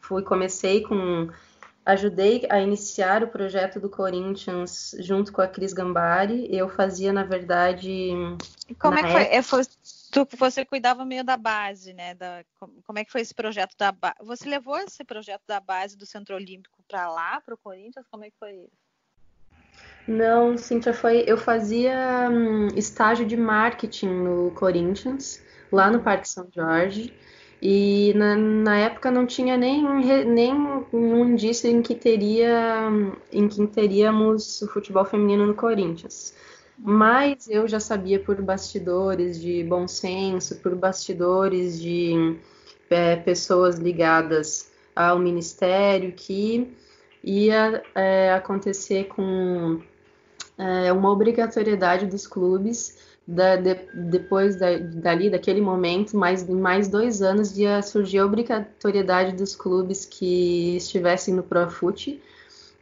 fui, 0.00 0.23
comecei 0.23 0.83
com. 0.83 1.28
Ajudei 1.85 2.47
a 2.49 2.61
iniciar 2.61 3.25
o 3.25 3.28
projeto 3.28 3.81
do 3.81 3.90
Corinthians 3.90 4.95
junto 5.00 5.33
com 5.33 5.42
a 5.42 5.49
Cris 5.49 5.73
Gambari. 5.73 6.47
Eu 6.49 6.69
fazia, 6.69 7.12
na 7.12 7.25
verdade. 7.25 7.90
E 8.69 8.75
como 8.76 8.97
é 8.99 9.02
que 9.02 9.11
foi? 9.11 9.23
Tu, 10.12 10.28
você 10.37 10.62
cuidava 10.62 11.07
meio 11.07 11.25
da 11.25 11.38
base, 11.38 11.95
né? 11.95 12.14
Da, 12.14 12.45
como 12.85 12.99
é 12.99 13.04
que 13.04 13.11
foi 13.11 13.23
esse 13.23 13.35
projeto 13.35 13.75
da 13.78 13.90
base? 13.90 14.16
Você 14.21 14.47
levou 14.47 14.76
esse 14.76 15.02
projeto 15.02 15.40
da 15.49 15.59
base 15.59 15.97
do 15.97 16.04
Centro 16.04 16.37
Olímpico 16.37 16.85
para 16.87 17.11
lá, 17.11 17.40
para 17.40 17.54
o 17.54 17.59
Corinthians? 17.59 18.07
Como 18.11 18.23
é 18.23 18.31
que 18.31 18.37
foi 18.38 18.52
isso? 18.52 18.76
Não, 20.07 20.59
Cíntia, 20.59 20.92
foi. 20.92 21.25
Eu 21.26 21.38
fazia 21.38 22.28
hum, 22.31 22.69
estágio 22.76 23.25
de 23.25 23.38
marketing 23.38 24.09
no 24.09 24.50
Corinthians, 24.50 25.42
lá 25.73 25.90
no 25.90 26.02
Parque 26.02 26.28
São 26.28 26.47
Jorge. 26.54 27.14
E 27.62 28.12
na, 28.14 28.37
na 28.37 28.76
época 28.76 29.11
não 29.11 29.25
tinha 29.25 29.57
nem, 29.57 29.83
nem 30.26 30.52
um 30.92 31.25
indício 31.25 31.71
em 31.71 31.81
que 31.81 31.95
teria 31.95 32.90
em 33.33 33.49
que 33.49 33.66
teríamos 33.69 34.61
o 34.61 34.69
futebol 34.69 35.07
feminino 35.07 35.47
no 35.47 35.54
Corinthians. 35.54 36.35
Mas 36.85 37.49
eu 37.49 37.69
já 37.69 37.79
sabia 37.79 38.19
por 38.19 38.43
bastidores 38.43 39.41
de 39.41 39.62
bom 39.62 39.87
senso, 39.87 40.57
por 40.57 40.75
bastidores 40.75 41.81
de 41.81 42.37
é, 42.91 43.15
pessoas 43.15 43.79
ligadas 43.79 44.69
ao 44.95 45.17
ministério 45.17 46.12
que 46.12 46.77
ia 47.23 47.81
é, 47.95 48.33
acontecer 48.35 49.05
com 49.05 49.81
é, 50.59 50.93
uma 50.93 51.09
obrigatoriedade 51.09 52.07
dos 52.07 52.27
clubes 52.27 52.99
da, 53.25 53.55
de, 53.55 53.77
depois 54.11 54.57
da, 54.57 54.77
dali, 54.77 55.31
daquele 55.31 55.61
momento, 55.61 56.17
mais, 56.17 56.45
mais 56.49 56.89
dois 56.89 57.23
anos, 57.23 57.57
ia 57.57 57.81
surgir 57.81 58.19
a 58.19 58.27
obrigatoriedade 58.27 59.37
dos 59.37 59.55
clubes 59.55 60.05
que 60.05 60.77
estivessem 60.77 61.33
no 61.33 61.45
Profute 61.45 62.21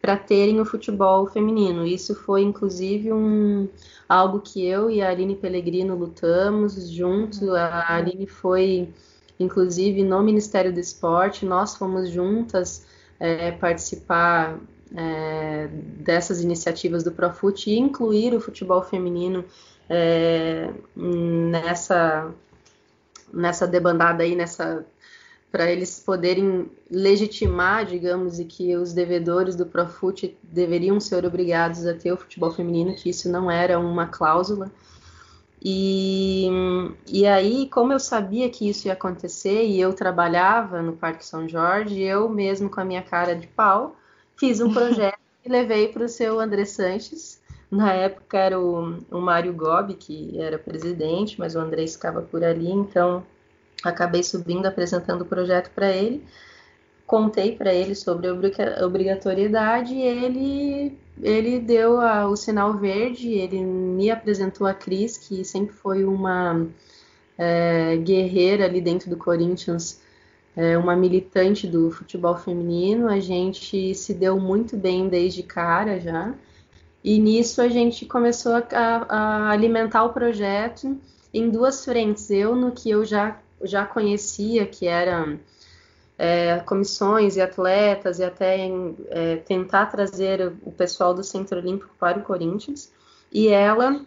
para 0.01 0.17
terem 0.17 0.61
o 0.61 0.65
futebol 0.65 1.27
feminino. 1.27 1.87
Isso 1.87 2.15
foi, 2.15 2.43
inclusive, 2.43 3.13
um, 3.13 3.69
algo 4.09 4.41
que 4.41 4.65
eu 4.65 4.91
e 4.91 5.03
a 5.03 5.11
Aline 5.11 5.37
Pellegrino 5.37 5.95
lutamos 5.95 6.91
junto. 6.91 7.55
A 7.55 7.95
Aline 7.95 8.27
foi, 8.27 8.89
inclusive, 9.39 10.03
no 10.03 10.23
Ministério 10.23 10.73
do 10.73 10.81
Esporte, 10.81 11.45
nós 11.45 11.77
fomos 11.77 12.09
juntas 12.09 12.87
é, 13.19 13.53
participar 13.53 14.59
é, 14.97 15.69
dessas 15.69 16.43
iniciativas 16.43 17.05
do 17.05 17.13
Profut 17.13 17.71
e 17.71 17.79
incluir 17.79 18.35
o 18.35 18.41
futebol 18.41 18.83
feminino 18.83 19.45
é, 19.89 20.71
nessa 20.97 22.33
nessa 23.33 23.67
debandada 23.67 24.25
aí, 24.25 24.35
nessa 24.35 24.85
para 25.51 25.71
eles 25.71 26.01
poderem 26.01 26.71
legitimar, 26.91 27.85
digamos, 27.85 28.39
e 28.39 28.45
que 28.45 28.77
os 28.77 28.93
devedores 28.93 29.57
do 29.57 29.67
Profut 29.67 30.37
deveriam 30.43 31.01
ser 31.01 31.25
obrigados 31.25 31.87
a 31.87 31.95
ter 31.95 32.13
o 32.13 32.17
futebol 32.17 32.53
feminino, 32.53 32.95
que 32.95 33.11
isso 33.11 33.31
não 33.31 33.51
era 33.51 33.79
uma 33.79 34.07
cláusula. 34.07 34.71
E, 35.63 36.49
e 37.07 37.27
aí, 37.27 37.69
como 37.69 37.93
eu 37.93 37.99
sabia 37.99 38.49
que 38.49 38.69
isso 38.69 38.87
ia 38.87 38.95
acontecer 38.95 39.65
e 39.67 39.79
eu 39.79 39.93
trabalhava 39.93 40.81
no 40.81 40.95
Parque 40.95 41.27
São 41.27 41.49
Jorge, 41.49 42.01
eu 42.01 42.29
mesmo 42.29 42.71
com 42.71 42.81
a 42.81 42.85
minha 42.85 43.03
cara 43.03 43.35
de 43.35 43.47
pau, 43.49 43.97
fiz 44.37 44.61
um 44.61 44.73
projeto 44.73 45.19
e 45.45 45.49
levei 45.49 45.89
para 45.89 46.05
o 46.05 46.09
seu 46.09 46.39
André 46.41 46.65
Sanches. 46.65 47.41
Na 47.71 47.93
época 47.93 48.39
era 48.39 48.59
o, 48.59 48.99
o 49.11 49.21
Mário 49.21 49.53
Gobi, 49.53 49.95
que 49.95 50.41
era 50.41 50.59
presidente, 50.59 51.39
mas 51.39 51.55
o 51.55 51.61
André 51.61 51.87
ficava 51.87 52.23
por 52.23 52.43
ali, 52.43 52.71
então 52.71 53.23
acabei 53.85 54.23
subindo, 54.23 54.67
apresentando 54.67 55.23
o 55.23 55.27
projeto 55.27 55.71
para 55.75 55.91
ele. 55.91 56.25
Contei 57.07 57.57
para 57.57 57.75
ele 57.75 57.95
sobre 57.95 58.29
a 58.29 58.87
obrigatoriedade 58.87 59.95
e 59.95 60.03
ele, 60.03 60.99
ele 61.21 61.59
deu 61.59 62.01
a, 62.01 62.29
o 62.29 62.37
sinal 62.37 62.75
verde, 62.75 63.33
ele 63.33 63.61
me 63.61 64.11
apresentou 64.11 64.67
a 64.67 64.75
Cris, 64.75 65.17
que 65.17 65.45
sempre 65.45 65.75
foi 65.75 66.05
uma 66.05 66.67
é, 67.37 67.97
guerreira 67.97 68.67
ali 68.67 68.81
dentro 68.81 69.11
do 69.11 69.17
Corinthians 69.17 70.01
é, 70.57 70.77
uma 70.77 70.97
militante 70.97 71.67
do 71.67 71.91
futebol 71.91 72.37
feminino, 72.37 73.09
a 73.09 73.21
gente 73.21 73.95
se 73.95 74.13
deu 74.13 74.39
muito 74.39 74.77
bem 74.77 75.09
desde 75.09 75.43
cara 75.43 76.01
já. 76.01 76.35
E 77.03 77.19
nisso 77.19 77.63
a 77.63 77.69
gente 77.69 78.05
começou 78.05 78.53
a, 78.55 78.67
a 79.09 79.51
alimentar 79.51 80.05
o 80.05 80.13
projeto 80.13 80.99
em 81.33 81.49
duas 81.49 81.85
frentes. 81.85 82.31
Eu 82.31 82.55
no 82.55 82.73
que 82.73 82.91
eu 82.91 83.05
já, 83.05 83.41
já 83.63 83.85
conhecia, 83.85 84.67
que 84.67 84.87
eram 84.87 85.39
é, 86.19 86.59
comissões 86.61 87.37
e 87.37 87.41
atletas, 87.41 88.19
e 88.19 88.25
até 88.25 88.59
em, 88.59 88.97
é, 89.09 89.37
tentar 89.37 89.87
trazer 89.87 90.53
o 90.63 90.71
pessoal 90.71 91.15
do 91.15 91.25
Centro 91.25 91.59
Olímpico 91.59 91.95
para 91.99 92.19
o 92.19 92.23
Corinthians. 92.23 92.93
E 93.33 93.49
ela 93.49 94.05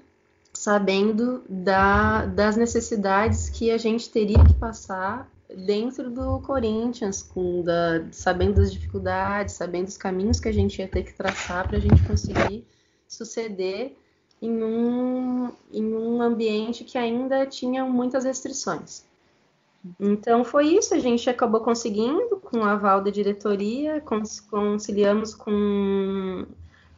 sabendo 0.54 1.44
da, 1.50 2.26
das 2.28 2.56
necessidades 2.56 3.50
que 3.50 3.72
a 3.72 3.78
gente 3.78 4.10
teria 4.10 4.44
que 4.46 4.54
passar 4.54 5.28
dentro 5.50 6.12
do 6.12 6.40
Corinthians, 6.42 7.24
com 7.24 7.64
da, 7.64 8.04
sabendo 8.12 8.56
das 8.56 8.72
dificuldades, 8.72 9.56
sabendo 9.56 9.88
os 9.88 9.98
caminhos 9.98 10.40
que 10.40 10.48
a 10.48 10.54
gente 10.54 10.80
ia 10.80 10.88
ter 10.88 11.04
que 11.04 11.14
traçar 11.14 11.68
para 11.68 11.78
a 11.78 11.82
gente 11.82 12.02
conseguir 12.04 12.66
suceder 13.08 13.96
em 14.42 14.64
um, 14.64 15.52
em 15.72 15.94
um 15.94 16.22
ambiente 16.22 16.84
que 16.84 16.98
ainda 16.98 17.46
tinha 17.46 17.86
muitas 17.86 18.24
restrições. 18.24 19.06
Então 20.00 20.46
foi 20.46 20.68
isso, 20.68 20.94
a 20.94 21.00
gente 21.00 21.30
acabou 21.30 21.62
conseguindo 21.62 22.38
com 22.40 22.60
o 22.60 22.64
aval 22.64 23.02
da 23.04 23.12
diretoria, 23.12 24.02
conciliamos 24.50 25.36
com, 25.36 26.46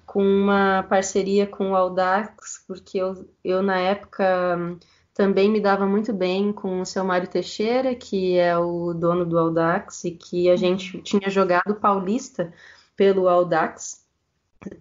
com 0.06 0.22
uma 0.24 0.84
parceria 0.84 1.48
com 1.48 1.72
o 1.72 1.76
Audax, 1.76 2.64
porque 2.68 3.00
eu, 3.00 3.28
eu 3.44 3.64
na 3.64 3.78
época 3.80 4.78
também 5.16 5.50
me 5.50 5.62
dava 5.62 5.88
muito 5.88 6.14
bem 6.14 6.52
com 6.54 6.82
o 6.82 6.86
seu 6.86 7.04
Mário 7.04 7.28
Teixeira, 7.28 7.96
que 7.96 8.38
é 8.38 8.56
o 8.58 8.94
dono 8.94 9.26
do 9.26 9.40
Audax, 9.40 10.04
e 10.04 10.12
que 10.12 10.50
a 10.50 10.56
gente 10.56 11.02
tinha 11.02 11.30
jogado 11.30 11.76
paulista 11.76 12.54
pelo 12.96 13.28
Audax, 13.28 14.06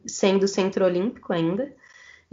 sendo 0.06 0.46
centro 0.46 0.84
olímpico 0.84 1.32
ainda. 1.32 1.72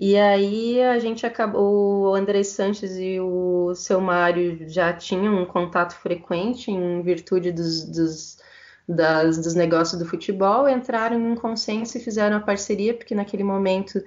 E 0.03 0.17
aí 0.17 0.81
a 0.81 0.97
gente 0.97 1.27
acabou, 1.27 2.09
o 2.09 2.15
André 2.15 2.43
Sanches 2.43 2.97
e 2.97 3.19
o 3.19 3.75
seu 3.75 4.01
Mário 4.01 4.67
já 4.67 4.91
tinham 4.91 5.39
um 5.39 5.45
contato 5.45 5.93
frequente 5.93 6.71
em 6.71 7.03
virtude 7.03 7.51
dos, 7.51 7.83
dos, 7.83 8.39
das, 8.89 9.37
dos 9.37 9.53
negócios 9.53 10.01
do 10.01 10.07
futebol, 10.07 10.67
entraram 10.67 11.19
em 11.19 11.31
um 11.31 11.35
consenso 11.35 11.99
e 11.99 12.01
fizeram 12.01 12.37
a 12.37 12.39
parceria, 12.39 12.95
porque 12.95 13.13
naquele 13.13 13.43
momento 13.43 14.03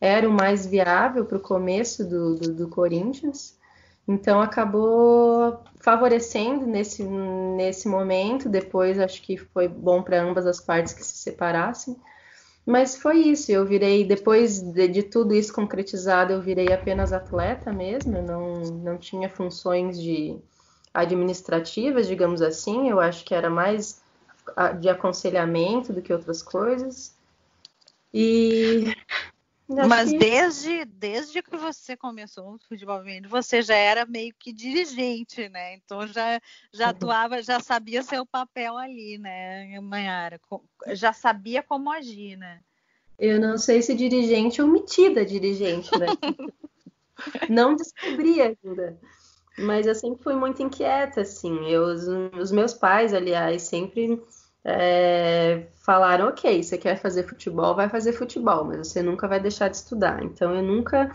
era 0.00 0.28
o 0.28 0.32
mais 0.32 0.66
viável 0.66 1.24
para 1.24 1.38
o 1.38 1.40
começo 1.40 2.04
do, 2.04 2.34
do, 2.34 2.52
do, 2.52 2.68
Corinthians. 2.68 3.56
Então 4.08 4.40
acabou 4.40 5.62
favorecendo 5.80 6.66
nesse, 6.66 7.04
nesse 7.04 7.86
momento. 7.86 8.48
Depois 8.48 8.98
acho 8.98 9.22
que 9.22 9.36
foi 9.36 9.68
bom 9.68 10.02
para 10.02 10.20
ambas 10.20 10.44
as 10.44 10.60
partes 10.60 10.92
que 10.92 11.04
se 11.04 11.18
separassem. 11.18 11.96
Mas 12.66 12.96
foi 12.96 13.18
isso. 13.18 13.52
Eu 13.52 13.64
virei, 13.64 14.04
depois 14.04 14.60
de, 14.60 14.88
de, 14.88 15.02
tudo 15.04 15.32
isso 15.32 15.52
concretizado, 15.52 16.32
eu 16.32 16.42
virei 16.42 16.72
apenas 16.72 17.12
atleta 17.12 17.72
mesmo. 17.72 18.16
Eu 18.16 18.22
não, 18.24 18.60
não 18.78 18.98
tinha 18.98 19.30
funções 19.30 20.00
de 20.02 20.36
administrativas, 20.92 22.08
digamos 22.08 22.42
assim. 22.42 22.90
Eu 22.90 22.98
acho 22.98 23.24
que 23.24 23.34
era 23.34 23.48
mais 23.48 24.02
de 24.80 24.88
aconselhamento 24.88 25.92
do 25.92 26.02
que 26.02 26.12
outras 26.12 26.42
coisas. 26.42 27.14
E 28.12 28.92
mas 29.68 30.10
que... 30.10 30.18
desde, 30.18 30.84
desde 30.84 31.42
que 31.42 31.56
você 31.56 31.96
começou 31.96 32.52
no 32.52 32.58
futebol 32.58 32.98
feminino, 32.98 33.28
você 33.28 33.62
já 33.62 33.74
era 33.74 34.06
meio 34.06 34.32
que 34.38 34.52
dirigente, 34.52 35.48
né? 35.48 35.74
Então 35.74 36.06
já, 36.06 36.40
já 36.72 36.90
atuava, 36.90 37.42
já 37.42 37.58
sabia 37.58 38.02
seu 38.02 38.24
papel 38.24 38.76
ali, 38.78 39.18
né, 39.18 39.80
Manhara? 39.80 40.40
Já 40.92 41.12
sabia 41.12 41.62
como 41.62 41.90
agir, 41.90 42.36
né? 42.36 42.60
Eu 43.18 43.40
não 43.40 43.58
sei 43.58 43.82
se 43.82 43.94
dirigente 43.94 44.62
ou 44.62 44.68
metida 44.68 45.24
dirigente, 45.24 45.90
né? 45.98 46.06
não 47.50 47.74
descobri 47.74 48.40
ainda. 48.40 48.98
Mas 49.58 49.86
eu 49.86 49.94
sempre 49.94 50.22
fui 50.22 50.34
muito 50.34 50.62
inquieta, 50.62 51.22
assim. 51.22 51.66
Eu, 51.66 51.84
os, 51.84 52.06
os 52.38 52.52
meus 52.52 52.74
pais, 52.74 53.14
aliás, 53.14 53.62
sempre 53.62 54.22
é, 54.68 55.62
falaram: 55.76 56.28
ok, 56.28 56.60
você 56.62 56.76
quer 56.76 56.96
fazer 56.96 57.22
futebol, 57.22 57.76
vai 57.76 57.88
fazer 57.88 58.12
futebol, 58.12 58.64
mas 58.64 58.88
você 58.88 59.00
nunca 59.00 59.28
vai 59.28 59.38
deixar 59.38 59.68
de 59.68 59.76
estudar. 59.76 60.24
Então 60.24 60.52
eu 60.52 60.62
nunca 60.62 61.14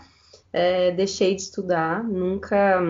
é, 0.50 0.90
deixei 0.92 1.34
de 1.34 1.42
estudar, 1.42 2.02
nunca 2.02 2.80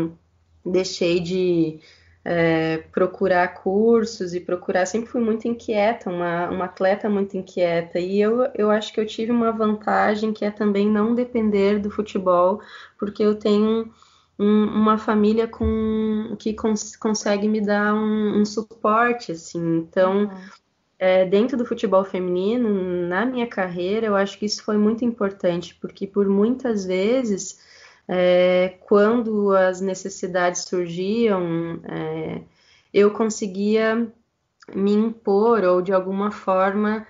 deixei 0.65 1.19
de 1.19 1.81
é, 2.25 2.79
procurar 2.93 3.55
cursos 3.55 4.35
e 4.35 4.41
procurar. 4.41 4.87
Sempre 4.87 5.11
fui 5.11 5.21
muito 5.21 5.49
inquieta, 5.49 6.09
uma, 6.09 6.49
uma 6.49 6.67
atleta 6.67 7.09
muito 7.11 7.37
inquieta. 7.37 7.99
E 7.99 8.21
eu, 8.21 8.49
eu 8.55 8.71
acho 8.71 8.93
que 8.93 9.01
eu 9.01 9.07
tive 9.07 9.33
uma 9.33 9.51
vantagem 9.51 10.33
que 10.33 10.45
é 10.45 10.51
também 10.53 10.87
não 10.89 11.13
depender 11.13 11.81
do 11.81 11.91
futebol, 11.91 12.61
porque 12.97 13.25
eu 13.25 13.35
tenho 13.35 13.93
um, 14.39 14.65
uma 14.65 14.99
família 14.99 15.47
com 15.47 16.35
que 16.39 16.55
cons, 16.55 16.97
consegue 16.97 17.49
me 17.49 17.61
dar 17.61 17.95
um, 17.95 18.41
um 18.41 18.45
suporte, 18.45 19.33
assim. 19.33 19.79
Então, 19.79 20.25
uhum. 20.25 20.31
é, 20.99 21.25
dentro 21.25 21.57
do 21.57 21.67
futebol 21.67 22.05
feminino, 22.05 23.09
na 23.09 23.25
minha 23.25 23.47
carreira, 23.47 24.07
eu 24.07 24.17
acho 24.17 24.39
que 24.39 24.47
isso 24.47 24.65
foi 24.65 24.77
muito 24.77 25.05
importante, 25.05 25.77
porque 25.81 26.07
por 26.07 26.29
muitas 26.29 26.85
vezes, 26.85 27.61
é, 28.09 28.77
quando 28.81 29.53
as 29.53 29.81
necessidades 29.81 30.63
surgiam, 30.63 31.81
é, 31.85 32.43
eu 32.93 33.11
conseguia 33.11 34.13
me 34.75 34.93
impor 34.93 35.65
ou 35.65 35.83
de 35.83 35.93
alguma 35.93 36.31
forma 36.31 37.07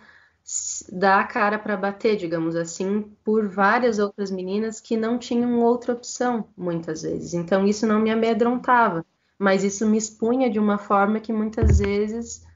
dar 0.91 1.21
a 1.21 1.25
cara 1.25 1.59
para 1.59 1.77
bater, 1.77 2.17
digamos 2.17 2.57
assim, 2.57 3.03
por 3.25 3.49
várias 3.49 3.99
outras 3.99 4.31
meninas 4.31 4.81
que 4.81 4.97
não 4.97 5.19
tinham 5.19 5.61
outra 5.61 5.93
opção, 5.93 6.49
muitas 6.57 7.03
vezes. 7.03 7.35
Então, 7.35 7.67
isso 7.67 7.87
não 7.87 8.01
me 8.01 8.11
amedrontava, 8.11 9.05
mas 9.39 9.65
isso 9.65 9.87
me 9.87 9.99
expunha 9.99 10.51
de 10.51 10.59
uma 10.59 10.79
forma 10.79 11.21
que 11.21 11.33
muitas 11.33 11.79
vezes 11.79 12.47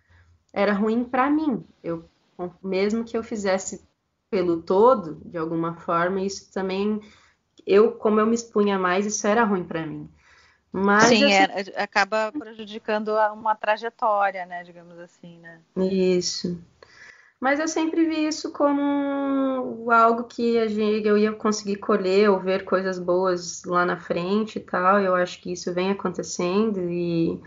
era 0.52 0.72
ruim 0.72 1.04
para 1.04 1.30
mim. 1.30 1.64
Eu, 1.82 2.04
mesmo 2.62 3.04
que 3.04 3.16
eu 3.16 3.22
fizesse 3.22 3.84
pelo 4.30 4.62
todo, 4.62 5.20
de 5.24 5.38
alguma 5.38 5.74
forma, 5.74 6.20
isso 6.20 6.50
também, 6.52 7.00
eu, 7.66 7.92
como 7.92 8.20
eu 8.20 8.26
me 8.26 8.34
expunha 8.34 8.78
mais, 8.78 9.06
isso 9.06 9.26
era 9.26 9.44
ruim 9.44 9.64
para 9.64 9.86
mim. 9.86 10.08
Mas, 10.72 11.08
Sim, 11.08 11.24
assim, 11.24 11.72
é, 11.72 11.82
acaba 11.82 12.32
prejudicando 12.32 13.08
uma 13.32 13.54
trajetória, 13.54 14.44
né, 14.44 14.62
digamos 14.62 14.98
assim, 14.98 15.38
né? 15.38 15.60
Isso. 15.76 16.60
Mas 17.40 17.60
eu 17.60 17.68
sempre 17.68 18.06
vi 18.06 18.26
isso 18.26 18.50
como 18.50 19.90
algo 19.90 20.24
que 20.24 20.58
a 20.58 20.66
gente, 20.66 21.06
eu 21.06 21.18
ia 21.18 21.32
conseguir 21.32 21.76
colher 21.76 22.30
ou 22.30 22.40
ver 22.40 22.64
coisas 22.64 22.98
boas 22.98 23.62
lá 23.64 23.84
na 23.84 23.98
frente 23.98 24.56
e 24.56 24.60
tal. 24.60 25.00
Eu 25.00 25.14
acho 25.14 25.40
que 25.42 25.52
isso 25.52 25.72
vem 25.72 25.90
acontecendo 25.90 26.80
e, 26.90 27.38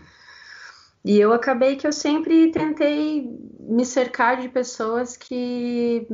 e 1.04 1.18
eu 1.18 1.32
acabei 1.32 1.76
que 1.76 1.86
eu 1.86 1.92
sempre 1.92 2.52
tentei 2.52 3.28
me 3.58 3.84
cercar 3.84 4.40
de 4.40 4.48
pessoas 4.48 5.16
que, 5.16 6.06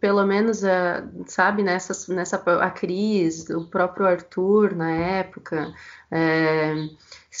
pelo 0.00 0.26
menos, 0.26 0.62
a, 0.62 1.08
sabe, 1.26 1.62
nessa, 1.62 2.12
nessa 2.12 2.36
a 2.36 2.70
Cris, 2.70 3.48
o 3.50 3.66
próprio 3.70 4.06
Arthur 4.06 4.74
na 4.74 4.90
época, 4.90 5.72
é, 6.10 6.74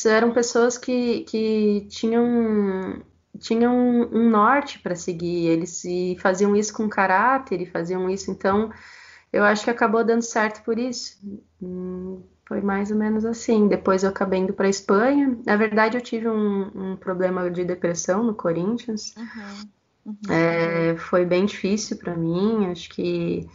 eram 0.06 0.32
pessoas 0.32 0.78
que, 0.78 1.20
que 1.24 1.86
tinham 1.90 3.02
tinham 3.38 3.74
um, 3.76 4.18
um 4.18 4.30
norte 4.30 4.78
para 4.78 4.94
seguir, 4.94 5.46
eles 5.46 5.70
se 5.70 6.16
faziam 6.20 6.54
isso 6.54 6.72
com 6.72 6.88
caráter 6.88 7.60
e 7.60 7.66
faziam 7.66 8.08
isso, 8.08 8.30
então 8.30 8.70
eu 9.32 9.42
acho 9.42 9.64
que 9.64 9.70
acabou 9.70 10.04
dando 10.04 10.22
certo 10.22 10.62
por 10.62 10.78
isso. 10.78 11.18
Hum, 11.60 12.22
foi 12.46 12.60
mais 12.60 12.90
ou 12.90 12.96
menos 12.96 13.24
assim. 13.24 13.66
Depois 13.66 14.04
eu 14.04 14.10
acabei 14.10 14.38
indo 14.38 14.52
para 14.52 14.68
Espanha. 14.68 15.36
Na 15.44 15.56
verdade, 15.56 15.96
eu 15.96 16.00
tive 16.00 16.28
um, 16.28 16.92
um, 16.92 16.96
problema 16.96 17.50
de 17.50 17.64
depressão 17.64 18.22
no 18.22 18.34
Corinthians. 18.34 19.14
Uhum. 19.16 19.70
Uhum. 20.06 20.32
É, 20.32 20.96
foi 20.96 21.24
bem 21.24 21.46
difícil 21.46 21.96
para 21.96 22.14
mim. 22.14 22.66
Acho 22.70 22.88
que 22.90 23.48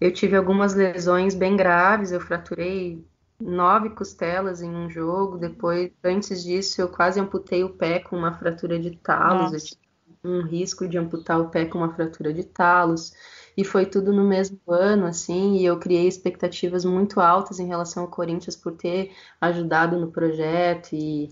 eu 0.00 0.12
tive 0.12 0.34
algumas 0.34 0.74
lesões 0.74 1.34
bem 1.34 1.56
graves. 1.56 2.10
Eu 2.10 2.20
fraturei 2.20 3.04
nove 3.40 3.90
costelas 3.90 4.62
em 4.62 4.70
um 4.70 4.88
jogo. 4.90 5.38
Depois, 5.38 5.90
antes 6.04 6.42
disso, 6.42 6.80
eu 6.80 6.88
quase 6.88 7.18
amputei 7.18 7.64
o 7.64 7.70
pé 7.70 7.98
com 7.98 8.16
uma 8.16 8.32
fratura 8.32 8.78
de 8.78 8.96
talos. 8.96 9.52
Eu 9.52 9.60
tive 9.60 9.80
um 10.24 10.42
risco 10.42 10.86
de 10.86 10.98
amputar 10.98 11.40
o 11.40 11.48
pé 11.48 11.64
com 11.64 11.78
uma 11.78 11.94
fratura 11.94 12.32
de 12.32 12.44
talos. 12.44 13.12
E 13.56 13.64
foi 13.64 13.86
tudo 13.86 14.12
no 14.12 14.24
mesmo 14.24 14.60
ano, 14.68 15.06
assim, 15.06 15.56
e 15.56 15.64
eu 15.64 15.78
criei 15.78 16.06
expectativas 16.06 16.84
muito 16.84 17.20
altas 17.20 17.58
em 17.58 17.66
relação 17.66 18.04
ao 18.04 18.10
Corinthians 18.10 18.56
por 18.56 18.72
ter 18.72 19.12
ajudado 19.40 19.98
no 19.98 20.10
projeto. 20.10 20.92
E, 20.92 21.28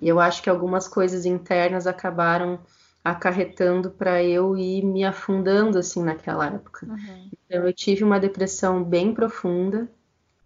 e 0.00 0.08
eu 0.08 0.20
acho 0.20 0.42
que 0.42 0.50
algumas 0.50 0.86
coisas 0.86 1.24
internas 1.24 1.86
acabaram 1.86 2.60
acarretando 3.04 3.90
para 3.90 4.22
eu 4.24 4.56
ir 4.56 4.82
me 4.82 5.04
afundando 5.04 5.78
assim 5.78 6.02
naquela 6.02 6.46
época. 6.46 6.86
Uhum. 6.86 7.30
Então 7.44 7.66
eu 7.66 7.72
tive 7.72 8.02
uma 8.02 8.18
depressão 8.18 8.82
bem 8.82 9.12
profunda, 9.12 9.90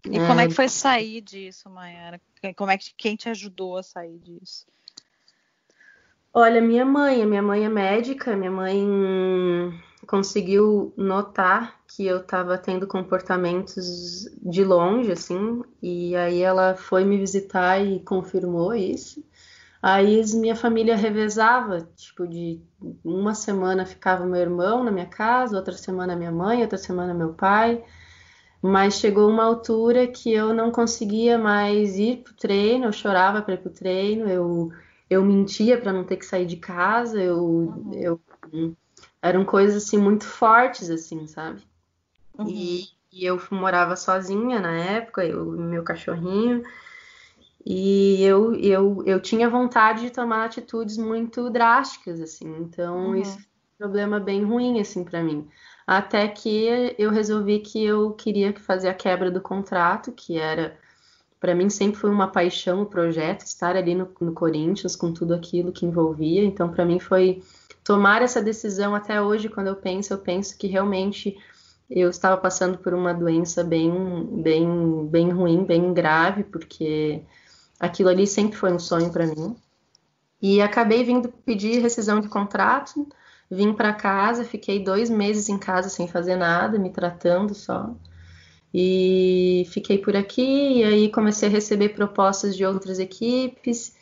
e 0.04 0.18
é. 0.18 0.26
como 0.26 0.40
é 0.40 0.48
que 0.48 0.54
foi 0.54 0.68
sair 0.68 1.20
disso, 1.20 1.68
Mayara? 1.68 2.20
Como 2.56 2.70
é 2.70 2.78
que 2.78 2.92
quem 2.96 3.16
te 3.16 3.28
ajudou 3.28 3.76
a 3.76 3.82
sair 3.82 4.18
disso? 4.18 4.66
Olha, 6.32 6.60
minha 6.60 6.84
mãe, 6.84 7.24
minha 7.26 7.42
mãe 7.42 7.64
é 7.64 7.68
médica, 7.68 8.36
minha 8.36 8.50
mãe 8.50 8.78
conseguiu 10.06 10.92
notar 10.96 11.80
que 11.88 12.06
eu 12.06 12.18
estava 12.18 12.56
tendo 12.56 12.86
comportamentos 12.86 14.28
de 14.40 14.62
longe, 14.62 15.10
assim, 15.10 15.62
e 15.82 16.14
aí 16.14 16.40
ela 16.40 16.76
foi 16.76 17.04
me 17.04 17.18
visitar 17.18 17.80
e 17.80 18.00
confirmou 18.00 18.74
isso. 18.74 19.24
Aí 19.82 20.22
minha 20.34 20.56
família 20.56 20.96
revezava, 20.96 21.88
tipo, 21.96 22.26
de 22.26 22.60
uma 23.04 23.34
semana 23.34 23.86
ficava 23.86 24.24
meu 24.26 24.40
irmão 24.40 24.84
na 24.84 24.90
minha 24.90 25.06
casa, 25.06 25.56
outra 25.56 25.74
semana 25.74 26.16
minha 26.16 26.32
mãe, 26.32 26.62
outra 26.62 26.78
semana 26.78 27.14
meu 27.14 27.32
pai 27.32 27.82
mas 28.60 28.94
chegou 28.94 29.28
uma 29.28 29.44
altura 29.44 30.06
que 30.06 30.32
eu 30.32 30.52
não 30.52 30.70
conseguia 30.70 31.38
mais 31.38 31.96
ir 31.96 32.22
pro 32.22 32.34
treino, 32.34 32.86
eu 32.86 32.92
chorava 32.92 33.40
para 33.40 33.54
ir 33.54 33.58
pro 33.58 33.70
treino, 33.70 34.28
eu, 34.28 34.72
eu 35.08 35.24
mentia 35.24 35.78
para 35.78 35.92
não 35.92 36.04
ter 36.04 36.16
que 36.16 36.26
sair 36.26 36.46
de 36.46 36.56
casa, 36.56 37.20
eu, 37.20 37.38
uhum. 37.38 37.90
eu 37.94 38.20
eram 39.22 39.44
coisas 39.44 39.84
assim 39.84 39.98
muito 39.98 40.24
fortes 40.24 40.90
assim, 40.90 41.26
sabe? 41.26 41.62
Uhum. 42.36 42.48
E, 42.48 42.84
e, 43.12 43.24
eu 43.24 43.40
morava 43.50 43.96
sozinha 43.96 44.60
na 44.60 44.76
época, 44.76 45.24
eu 45.24 45.44
meu 45.52 45.82
cachorrinho, 45.82 46.62
e 47.64 48.22
eu, 48.22 48.54
eu, 48.54 49.02
eu 49.04 49.20
tinha 49.20 49.48
vontade 49.48 50.02
de 50.02 50.10
tomar 50.10 50.44
atitudes 50.44 50.96
muito 50.96 51.50
drásticas 51.50 52.20
assim, 52.20 52.56
então 52.58 53.08
uhum. 53.08 53.16
isso 53.16 53.38
problema 53.78 54.18
bem 54.18 54.44
ruim 54.44 54.80
assim 54.80 55.04
para 55.04 55.22
mim 55.22 55.48
até 55.88 56.28
que 56.28 56.94
eu 56.98 57.10
resolvi 57.10 57.60
que 57.60 57.82
eu 57.82 58.12
queria 58.12 58.52
fazer 58.60 58.90
a 58.90 58.94
quebra 58.94 59.30
do 59.30 59.40
contrato, 59.40 60.12
que 60.12 60.36
era 60.36 60.76
para 61.40 61.54
mim 61.54 61.70
sempre 61.70 61.98
foi 61.98 62.10
uma 62.10 62.28
paixão 62.28 62.82
o 62.82 62.86
projeto 62.86 63.40
estar 63.46 63.74
ali 63.74 63.94
no, 63.94 64.06
no 64.20 64.34
Corinthians 64.34 64.94
com 64.94 65.14
tudo 65.14 65.32
aquilo 65.32 65.72
que 65.72 65.86
envolvia. 65.86 66.44
Então 66.44 66.68
para 66.68 66.84
mim 66.84 67.00
foi 67.00 67.42
tomar 67.82 68.20
essa 68.20 68.42
decisão 68.42 68.94
até 68.94 69.22
hoje 69.22 69.48
quando 69.48 69.68
eu 69.68 69.76
penso, 69.76 70.12
eu 70.12 70.18
penso 70.18 70.58
que 70.58 70.66
realmente 70.66 71.38
eu 71.88 72.10
estava 72.10 72.36
passando 72.36 72.76
por 72.76 72.92
uma 72.92 73.14
doença 73.14 73.64
bem 73.64 73.90
bem 74.42 75.06
bem 75.06 75.30
ruim, 75.30 75.64
bem 75.64 75.94
grave, 75.94 76.44
porque 76.44 77.22
aquilo 77.80 78.10
ali 78.10 78.26
sempre 78.26 78.58
foi 78.58 78.70
um 78.74 78.78
sonho 78.78 79.10
para 79.10 79.26
mim. 79.26 79.56
E 80.42 80.60
acabei 80.60 81.02
vindo 81.02 81.30
pedir 81.46 81.80
rescisão 81.80 82.20
de 82.20 82.28
contrato 82.28 83.08
Vim 83.50 83.72
para 83.72 83.94
casa, 83.94 84.44
fiquei 84.44 84.82
dois 84.82 85.08
meses 85.08 85.48
em 85.48 85.58
casa 85.58 85.88
sem 85.88 86.06
fazer 86.06 86.36
nada, 86.36 86.78
me 86.78 86.90
tratando 86.90 87.54
só. 87.54 87.94
E 88.72 89.66
fiquei 89.70 89.98
por 89.98 90.14
aqui, 90.14 90.80
e 90.80 90.84
aí 90.84 91.10
comecei 91.10 91.48
a 91.48 91.52
receber 91.52 91.90
propostas 91.90 92.54
de 92.56 92.64
outras 92.64 92.98
equipes. 92.98 93.96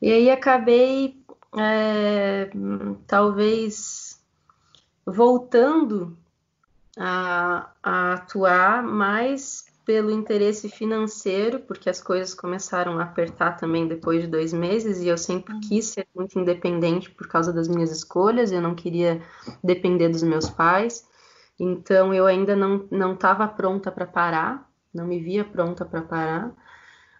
E 0.00 0.10
aí 0.10 0.30
acabei, 0.30 1.22
é, 1.58 2.50
talvez, 3.06 4.18
voltando 5.04 6.16
a, 6.96 7.70
a 7.82 8.14
atuar 8.14 8.82
mais 8.82 9.69
pelo 9.90 10.12
interesse 10.12 10.68
financeiro, 10.68 11.58
porque 11.58 11.90
as 11.90 12.00
coisas 12.00 12.32
começaram 12.32 13.00
a 13.00 13.02
apertar 13.02 13.56
também 13.56 13.88
depois 13.88 14.22
de 14.22 14.28
dois 14.28 14.52
meses, 14.52 15.00
e 15.00 15.08
eu 15.08 15.18
sempre 15.18 15.52
uhum. 15.52 15.60
quis 15.62 15.86
ser 15.86 16.06
muito 16.14 16.38
independente 16.38 17.10
por 17.10 17.26
causa 17.26 17.52
das 17.52 17.66
minhas 17.66 17.90
escolhas, 17.90 18.52
eu 18.52 18.62
não 18.62 18.72
queria 18.72 19.20
depender 19.64 20.08
dos 20.08 20.22
meus 20.22 20.48
pais, 20.48 21.04
então 21.58 22.14
eu 22.14 22.24
ainda 22.24 22.54
não 22.54 23.14
estava 23.14 23.48
pronta 23.48 23.90
para 23.90 24.06
parar, 24.06 24.70
não 24.94 25.08
me 25.08 25.18
via 25.18 25.44
pronta 25.44 25.84
para 25.84 26.02
parar. 26.02 26.54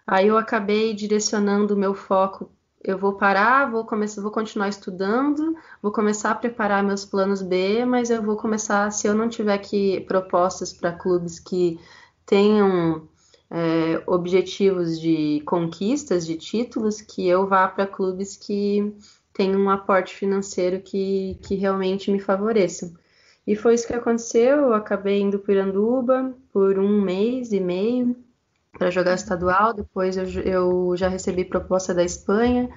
Aí 0.07 0.27
eu 0.27 0.37
acabei 0.37 0.93
direcionando 0.93 1.73
o 1.73 1.77
meu 1.77 1.93
foco 1.93 2.49
eu 2.83 2.97
vou 2.97 3.13
parar, 3.13 3.69
vou 3.69 3.85
começar, 3.85 4.21
vou 4.21 4.31
continuar 4.31 4.67
estudando, 4.67 5.55
vou 5.81 5.91
começar 5.91 6.31
a 6.31 6.35
preparar 6.35 6.83
meus 6.83 7.05
planos 7.05 7.41
B, 7.41 7.85
mas 7.85 8.09
eu 8.09 8.23
vou 8.23 8.35
começar, 8.35 8.91
se 8.91 9.07
eu 9.07 9.13
não 9.13 9.29
tiver 9.29 9.57
que 9.59 10.01
propostas 10.01 10.73
para 10.73 10.91
clubes 10.91 11.39
que 11.39 11.79
tenham 12.31 13.09
é, 13.49 14.01
objetivos 14.07 14.97
de 14.97 15.41
conquistas, 15.45 16.25
de 16.25 16.37
títulos, 16.37 17.01
que 17.01 17.27
eu 17.27 17.45
vá 17.45 17.67
para 17.67 17.85
clubes 17.85 18.37
que 18.37 18.95
tenham 19.33 19.59
um 19.59 19.69
aporte 19.69 20.15
financeiro 20.15 20.79
que, 20.79 21.37
que 21.41 21.55
realmente 21.55 22.09
me 22.09 22.21
favoreçam. 22.21 22.93
E 23.45 23.53
foi 23.53 23.73
isso 23.73 23.85
que 23.85 23.93
aconteceu, 23.93 24.59
eu 24.59 24.73
acabei 24.73 25.19
indo 25.19 25.39
para 25.39 25.55
Iranduba 25.55 26.33
por 26.53 26.79
um 26.79 27.01
mês 27.01 27.51
e 27.51 27.59
meio, 27.59 28.15
para 28.79 28.89
jogar 28.89 29.15
estadual. 29.15 29.73
Depois 29.73 30.15
eu, 30.15 30.25
eu 30.45 30.93
já 30.95 31.09
recebi 31.09 31.43
proposta 31.43 31.93
da 31.93 32.05
Espanha, 32.05 32.69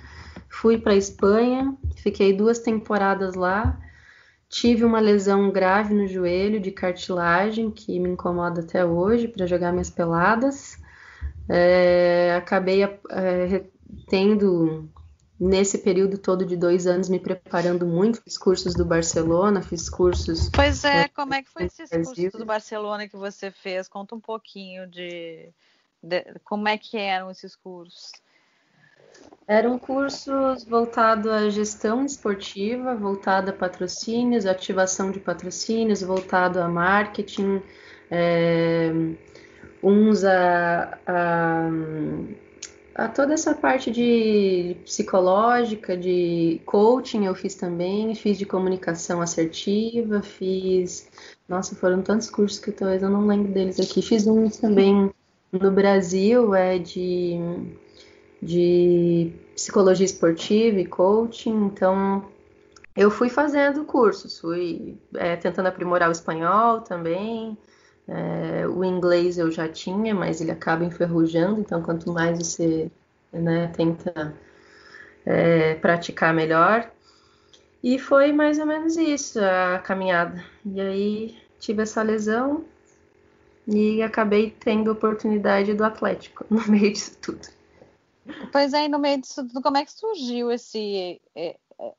fui 0.48 0.78
para 0.78 0.94
a 0.94 0.96
Espanha, 0.96 1.76
fiquei 1.94 2.32
duas 2.32 2.58
temporadas 2.58 3.36
lá. 3.36 3.78
Tive 4.54 4.84
uma 4.84 5.00
lesão 5.00 5.50
grave 5.50 5.92
no 5.92 6.06
joelho 6.06 6.60
de 6.60 6.70
cartilagem 6.70 7.72
que 7.72 7.98
me 7.98 8.10
incomoda 8.10 8.60
até 8.60 8.84
hoje 8.84 9.26
para 9.26 9.48
jogar 9.48 9.72
minhas 9.72 9.90
peladas. 9.90 10.78
É, 11.48 12.36
acabei 12.38 12.84
é, 12.84 13.64
tendo 14.06 14.88
nesse 15.40 15.78
período 15.78 16.18
todo 16.18 16.46
de 16.46 16.56
dois 16.56 16.86
anos 16.86 17.08
me 17.08 17.18
preparando 17.18 17.84
muito, 17.84 18.22
fiz 18.22 18.38
cursos 18.38 18.74
do 18.74 18.84
Barcelona, 18.84 19.60
fiz 19.60 19.90
cursos. 19.90 20.48
Pois 20.50 20.84
é, 20.84 21.00
é 21.00 21.08
como 21.08 21.34
é 21.34 21.42
que 21.42 21.50
foi 21.50 21.64
esses 21.64 21.90
cursos 21.90 22.30
do 22.30 22.46
Barcelona 22.46 23.08
que 23.08 23.16
você 23.16 23.50
fez? 23.50 23.88
Conta 23.88 24.14
um 24.14 24.20
pouquinho 24.20 24.86
de, 24.86 25.48
de, 26.00 26.26
como 26.44 26.68
é 26.68 26.78
que 26.78 26.96
eram 26.96 27.28
esses 27.28 27.56
cursos? 27.56 28.12
Eram 29.46 29.78
cursos 29.78 30.64
voltados 30.64 31.30
à 31.30 31.50
gestão 31.50 32.04
esportiva, 32.06 32.94
voltado 32.94 33.50
a 33.50 33.52
patrocínios, 33.52 34.46
ativação 34.46 35.10
de 35.10 35.20
patrocínios, 35.20 36.00
voltado 36.02 36.60
a 36.60 36.68
marketing, 36.68 37.60
é, 38.10 38.90
uns 39.82 40.24
a, 40.24 40.98
a, 41.06 41.68
a, 42.94 43.08
toda 43.08 43.34
essa 43.34 43.54
parte 43.54 43.90
de 43.90 44.76
psicológica, 44.82 45.94
de 45.94 46.62
coaching 46.64 47.26
eu 47.26 47.34
fiz 47.34 47.54
também, 47.54 48.14
fiz 48.14 48.38
de 48.38 48.46
comunicação 48.46 49.20
assertiva, 49.20 50.22
fiz. 50.22 51.10
Nossa, 51.46 51.74
foram 51.74 52.00
tantos 52.00 52.30
cursos 52.30 52.58
que 52.58 52.72
talvez 52.72 53.02
eu 53.02 53.10
não 53.10 53.26
lembro 53.26 53.52
deles 53.52 53.78
aqui. 53.78 54.00
Fiz 54.00 54.26
uns 54.26 54.56
também 54.56 55.10
no 55.52 55.70
Brasil 55.70 56.54
é 56.54 56.78
de, 56.78 57.38
de 58.42 59.32
psicologia 59.54 60.04
esportiva 60.04 60.78
e 60.80 60.86
coaching, 60.86 61.66
então 61.66 62.24
eu 62.96 63.10
fui 63.10 63.28
fazendo 63.28 63.84
cursos, 63.84 64.38
fui 64.38 64.96
é, 65.14 65.36
tentando 65.36 65.66
aprimorar 65.66 66.08
o 66.08 66.12
espanhol 66.12 66.80
também. 66.80 67.56
É, 68.06 68.66
o 68.68 68.84
inglês 68.84 69.38
eu 69.38 69.50
já 69.50 69.66
tinha, 69.68 70.14
mas 70.14 70.40
ele 70.40 70.50
acaba 70.50 70.84
enferrujando, 70.84 71.60
então 71.60 71.82
quanto 71.82 72.12
mais 72.12 72.38
você 72.38 72.90
né, 73.32 73.68
tenta 73.74 74.34
é, 75.24 75.74
praticar 75.76 76.34
melhor. 76.34 76.90
E 77.82 77.98
foi 77.98 78.32
mais 78.32 78.58
ou 78.58 78.66
menos 78.66 78.96
isso 78.96 79.38
a 79.40 79.78
caminhada. 79.78 80.44
E 80.64 80.80
aí 80.80 81.36
tive 81.58 81.82
essa 81.82 82.02
lesão, 82.02 82.64
e 83.66 84.02
acabei 84.02 84.50
tendo 84.50 84.90
oportunidade 84.92 85.72
do 85.74 85.84
Atlético 85.84 86.44
no 86.50 86.66
meio 86.68 86.92
disso 86.92 87.16
tudo. 87.20 87.48
Pois 88.54 88.72
é, 88.72 88.86
no 88.86 89.00
meio 89.00 89.20
disso 89.20 89.44
tudo, 89.48 89.60
como 89.60 89.78
é 89.78 89.84
que 89.84 89.90
surgiu 89.90 90.48
esse 90.52 91.20
é, 91.34 91.56
é, 91.76 91.94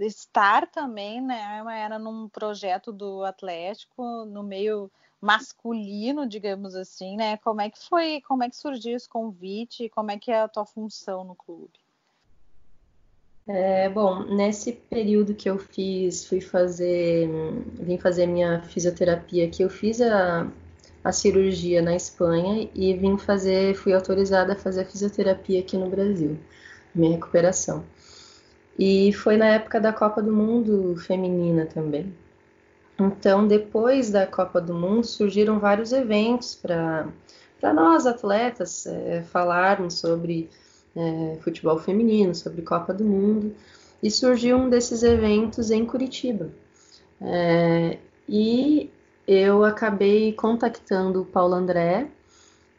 estar 0.00 0.70
também, 0.70 1.18
né? 1.18 1.62
Era 1.82 1.98
num 1.98 2.28
projeto 2.28 2.92
do 2.92 3.24
Atlético, 3.24 4.26
no 4.26 4.42
meio 4.42 4.90
masculino, 5.18 6.28
digamos 6.28 6.74
assim, 6.74 7.16
né? 7.16 7.38
Como 7.38 7.62
é 7.62 7.70
que 7.70 7.82
foi, 7.88 8.20
como 8.28 8.44
é 8.44 8.50
que 8.50 8.56
surgiu 8.56 8.94
esse 8.94 9.08
convite? 9.08 9.88
Como 9.88 10.10
é 10.10 10.18
que 10.18 10.30
é 10.30 10.42
a 10.42 10.48
tua 10.48 10.66
função 10.66 11.24
no 11.24 11.34
clube? 11.34 11.72
É, 13.48 13.88
bom, 13.88 14.24
nesse 14.24 14.72
período 14.72 15.34
que 15.34 15.48
eu 15.48 15.56
fiz, 15.56 16.26
fui 16.26 16.42
fazer, 16.42 17.30
vim 17.80 17.96
fazer 17.96 18.26
minha 18.26 18.60
fisioterapia 18.64 19.46
aqui, 19.46 19.62
eu 19.62 19.70
fiz 19.70 20.02
a, 20.02 20.52
a 21.04 21.12
cirurgia 21.12 21.82
na 21.82 21.94
Espanha 21.94 22.68
e 22.74 22.94
vim 22.94 23.18
fazer, 23.18 23.74
fui 23.74 23.92
autorizada 23.92 24.54
a 24.54 24.56
fazer 24.56 24.86
fisioterapia 24.86 25.60
aqui 25.60 25.76
no 25.76 25.90
Brasil, 25.90 26.38
minha 26.94 27.12
recuperação. 27.12 27.84
E 28.78 29.12
foi 29.12 29.36
na 29.36 29.46
época 29.46 29.78
da 29.78 29.92
Copa 29.92 30.22
do 30.22 30.32
Mundo 30.32 30.96
feminina 30.96 31.66
também. 31.66 32.12
Então, 32.98 33.46
depois 33.46 34.10
da 34.10 34.26
Copa 34.26 34.60
do 34.60 34.72
Mundo, 34.72 35.04
surgiram 35.04 35.58
vários 35.58 35.92
eventos 35.92 36.54
para 36.54 37.06
nós, 37.74 38.06
atletas, 38.06 38.86
é, 38.86 39.22
falarmos 39.22 39.94
sobre 39.94 40.48
é, 40.96 41.36
futebol 41.42 41.78
feminino, 41.78 42.34
sobre 42.34 42.62
Copa 42.62 42.94
do 42.94 43.04
Mundo. 43.04 43.54
E 44.02 44.10
surgiu 44.10 44.56
um 44.56 44.68
desses 44.68 45.02
eventos 45.02 45.70
em 45.70 45.84
Curitiba. 45.84 46.50
É, 47.20 47.98
e 48.28 48.90
eu 49.26 49.64
acabei 49.64 50.32
contactando 50.32 51.22
o 51.22 51.24
Paulo 51.24 51.54
André 51.54 52.08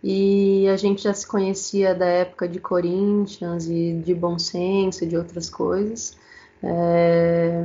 e 0.04 0.68
a 0.68 0.78
gente 0.78 1.04
já 1.04 1.14
se 1.14 1.26
conhecia 1.26 1.96
da 1.96 2.06
época 2.06 2.48
de 2.48 2.60
Corinthians 2.60 3.68
e 3.68 3.94
de 3.94 4.14
Bom 4.14 4.38
Senso 4.38 5.04
e 5.04 5.08
de 5.08 5.18
outras 5.18 5.50
coisas 5.50 6.16
é, 6.62 7.64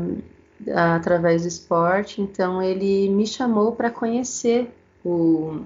através 0.75 1.43
do 1.43 1.49
esporte. 1.49 2.23
Então 2.23 2.63
ele 2.63 3.09
me 3.11 3.27
chamou 3.27 3.73
para 3.73 3.91
conhecer 3.91 4.71
o, 5.05 5.61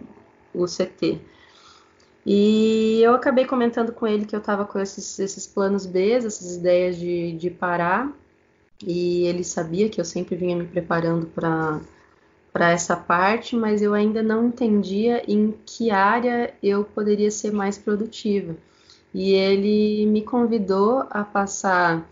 o 0.53 0.65
CT. 0.67 1.21
E 2.27 3.01
eu 3.03 3.15
acabei 3.15 3.45
comentando 3.45 3.93
com 3.93 4.07
ele 4.07 4.25
que 4.25 4.35
eu 4.35 4.41
estava 4.41 4.65
com 4.65 4.79
esses, 4.79 5.19
esses 5.19 5.47
planos 5.47 5.85
B, 5.85 6.13
essas 6.13 6.57
ideias 6.57 6.97
de, 6.97 7.33
de 7.33 7.51
parar, 7.51 8.11
e 8.83 9.27
ele 9.27 9.45
sabia 9.45 9.89
que 9.91 10.01
eu 10.01 10.05
sempre 10.05 10.35
vinha 10.35 10.57
me 10.57 10.67
preparando 10.67 11.27
para 11.27 11.81
para 12.55 12.71
essa 12.71 12.97
parte, 12.97 13.57
mas 13.57 13.83
eu 13.83 13.93
ainda 13.93 14.23
não 14.23 14.47
entendia 14.47 15.25
em 15.27 15.53
que 15.67 15.91
área 15.91 16.55
eu 16.63 16.85
poderia 16.85 17.29
ser 17.29 17.51
mais 17.51 17.77
produtiva. 17.77 18.55
E 19.13 19.33
ele 19.33 20.07
me 20.07 20.23
convidou 20.23 21.05
a 21.11 21.25
passar 21.25 22.09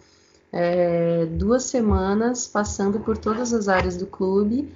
é, 0.51 1.27
duas 1.27 1.63
semanas 1.63 2.49
passando 2.49 2.99
por 2.99 3.17
todas 3.17 3.55
as 3.55 3.69
áreas 3.69 3.97
do 3.97 4.05
clube, 4.05 4.75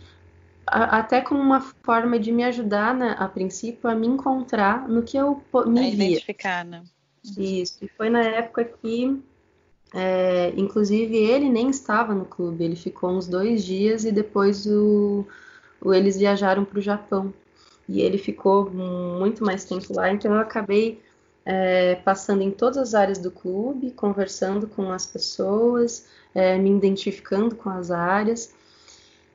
a, 0.64 0.98
até 0.98 1.20
como 1.20 1.40
uma 1.40 1.60
forma 1.60 2.16
de 2.16 2.30
me 2.30 2.44
ajudar, 2.44 2.94
né, 2.94 3.16
a 3.18 3.26
princípio, 3.26 3.90
a 3.90 3.94
me 3.94 4.06
encontrar 4.06 4.88
no 4.88 5.02
que 5.02 5.16
eu 5.16 5.42
me 5.66 5.80
a 5.80 5.90
via. 5.90 6.04
identificar, 6.10 6.64
né? 6.64 6.84
Isso, 7.36 7.78
e 7.82 7.88
foi 7.88 8.08
na 8.08 8.22
época 8.22 8.64
que, 8.64 9.20
é, 9.92 10.52
inclusive, 10.56 11.16
ele 11.16 11.50
nem 11.50 11.70
estava 11.70 12.14
no 12.14 12.24
clube, 12.24 12.62
ele 12.62 12.76
ficou 12.76 13.10
uns 13.10 13.26
dois 13.26 13.64
dias 13.64 14.04
e 14.04 14.12
depois 14.12 14.64
o 14.64 15.26
eles 15.84 16.16
viajaram 16.16 16.64
para 16.64 16.78
o 16.78 16.82
Japão 16.82 17.32
e 17.88 18.00
ele 18.00 18.18
ficou 18.18 18.70
muito 18.70 19.44
mais 19.44 19.64
tempo 19.64 19.94
lá, 19.94 20.10
então 20.10 20.34
eu 20.34 20.40
acabei 20.40 21.00
é, 21.44 21.94
passando 21.96 22.42
em 22.42 22.50
todas 22.50 22.76
as 22.78 22.94
áreas 22.94 23.18
do 23.18 23.30
clube, 23.30 23.92
conversando 23.92 24.66
com 24.66 24.90
as 24.90 25.06
pessoas, 25.06 26.06
é, 26.34 26.58
me 26.58 26.70
identificando 26.70 27.54
com 27.54 27.70
as 27.70 27.90
áreas. 27.92 28.52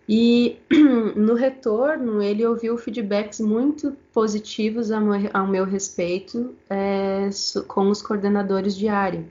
E 0.07 0.57
no 1.15 1.35
retorno, 1.35 2.21
ele 2.21 2.45
ouviu 2.45 2.77
feedbacks 2.77 3.39
muito 3.39 3.95
positivos 4.11 4.91
ao 4.91 5.47
meu, 5.47 5.63
respeito 5.63 6.53
é, 6.69 7.29
com 7.67 7.89
os 7.89 8.01
coordenadores 8.01 8.75
de 8.75 8.89
área. 8.89 9.23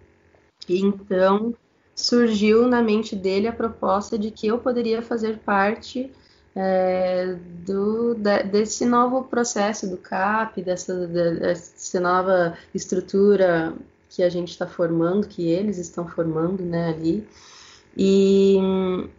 E 0.67 0.81
então 0.81 1.55
surgiu 1.95 2.67
na 2.67 2.83
mente 2.83 3.15
dele 3.15 3.47
a 3.47 3.53
proposta 3.53 4.19
de 4.19 4.31
que 4.31 4.47
eu 4.47 4.59
poderia 4.59 5.03
fazer 5.03 5.39
parte 5.41 6.11
é, 6.55 7.37
do, 7.65 8.15
de, 8.15 8.43
desse 8.45 8.85
novo 8.85 9.25
processo 9.25 9.89
do 9.89 9.97
CAP, 9.97 10.63
dessa, 10.63 11.07
dessa 11.07 12.01
nova 12.01 12.57
estrutura 12.75 13.75
que 14.09 14.23
a 14.23 14.29
gente 14.29 14.51
está 14.51 14.67
formando, 14.67 15.27
que 15.27 15.49
eles 15.49 15.79
estão 15.79 16.07
formando 16.09 16.63
né, 16.63 16.89
ali. 16.89 17.27
E, 17.97 18.57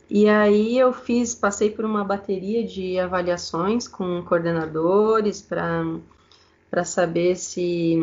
e 0.09 0.29
aí 0.29 0.77
eu 0.77 0.93
fiz, 0.93 1.35
passei 1.35 1.69
por 1.69 1.85
uma 1.85 2.03
bateria 2.03 2.65
de 2.65 2.99
avaliações 2.99 3.87
com 3.87 4.23
coordenadores 4.23 5.41
para 5.41 6.83
saber 6.85 7.35
se 7.35 7.97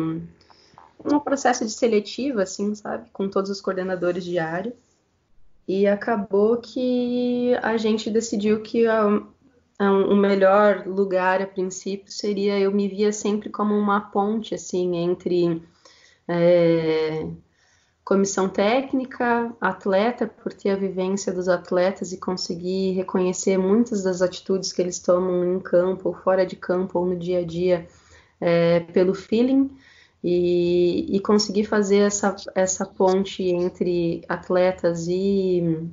um 1.03 1.19
processo 1.19 1.65
de 1.65 1.71
seletiva, 1.71 2.43
assim, 2.43 2.75
sabe, 2.75 3.09
com 3.11 3.29
todos 3.29 3.49
os 3.49 3.61
coordenadores 3.61 4.23
de 4.23 4.37
área. 4.37 4.73
E 5.69 5.85
acabou 5.85 6.57
que 6.57 7.53
a 7.61 7.77
gente 7.77 8.09
decidiu 8.09 8.63
que 8.63 8.85
o 8.89 10.15
melhor 10.15 10.87
lugar 10.87 11.43
a 11.43 11.45
princípio 11.45 12.11
seria 12.11 12.57
eu 12.57 12.71
me 12.71 12.87
via 12.87 13.13
sempre 13.13 13.51
como 13.51 13.75
uma 13.75 14.01
ponte 14.01 14.55
assim 14.55 14.97
entre 14.97 15.61
é, 16.27 17.27
comissão 18.03 18.49
técnica, 18.49 19.53
atleta, 19.61 20.25
por 20.25 20.51
ter 20.53 20.71
a 20.71 20.75
vivência 20.75 21.31
dos 21.31 21.47
atletas 21.47 22.11
e 22.11 22.17
conseguir 22.17 22.93
reconhecer 22.93 23.55
muitas 23.59 24.01
das 24.01 24.23
atitudes 24.23 24.73
que 24.73 24.81
eles 24.81 24.97
tomam 24.97 25.53
em 25.53 25.59
campo, 25.59 26.09
ou 26.09 26.15
fora 26.15 26.47
de 26.47 26.55
campo, 26.55 26.97
ou 26.97 27.05
no 27.05 27.15
dia 27.15 27.41
a 27.41 27.45
dia, 27.45 27.87
é, 28.41 28.79
pelo 28.79 29.13
feeling, 29.13 29.69
e, 30.23 31.15
e, 31.15 31.19
conseguir 31.21 31.63
fazer 31.63 31.99
essa, 31.99 32.35
essa 32.53 32.85
ponte 32.85 33.43
entre 33.43 34.21
atletas 34.27 35.07
e 35.07 35.89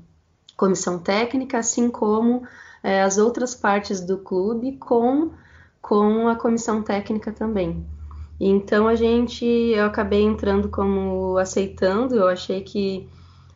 comissão 0.57 0.99
técnica, 0.99 1.59
assim 1.59 1.89
como 1.89 2.43
é, 2.83 3.03
as 3.03 3.19
outras 3.19 3.55
partes 3.55 4.01
do 4.01 4.19
clube 4.19 4.79
com, 4.79 5.31
com 5.81 6.29
a 6.29 6.35
comissão 6.35 6.83
técnica 6.83 7.33
também. 7.33 7.87
Então 8.39 8.87
a 8.87 8.95
gente, 8.95 9.45
eu 9.45 9.87
acabei 9.87 10.23
entrando 10.23 10.69
como 10.69 11.39
aceitando, 11.39 12.17
eu 12.17 12.29
achei 12.29 12.63
que 12.63 13.09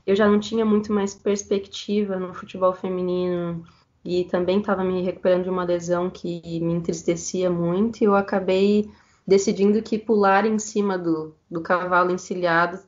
eu 0.06 0.16
já 0.16 0.26
não 0.28 0.40
tinha 0.40 0.64
muito 0.64 0.92
mais 0.92 1.14
perspectiva 1.14 2.16
no 2.16 2.32
futebol 2.32 2.72
feminino 2.72 3.62
e 4.04 4.24
também 4.24 4.60
estava 4.60 4.82
me 4.82 5.02
recuperando 5.02 5.44
de 5.44 5.50
uma 5.50 5.64
lesão 5.64 6.08
que 6.08 6.40
me 6.60 6.72
entristecia 6.72 7.50
muito 7.50 8.00
e 8.00 8.04
eu 8.04 8.14
acabei 8.14 8.90
decidindo 9.30 9.80
que 9.80 9.96
pular 9.96 10.44
em 10.44 10.58
cima 10.58 10.98
do, 10.98 11.36
do 11.48 11.62
cavalo 11.62 12.10
encilhado 12.10 12.80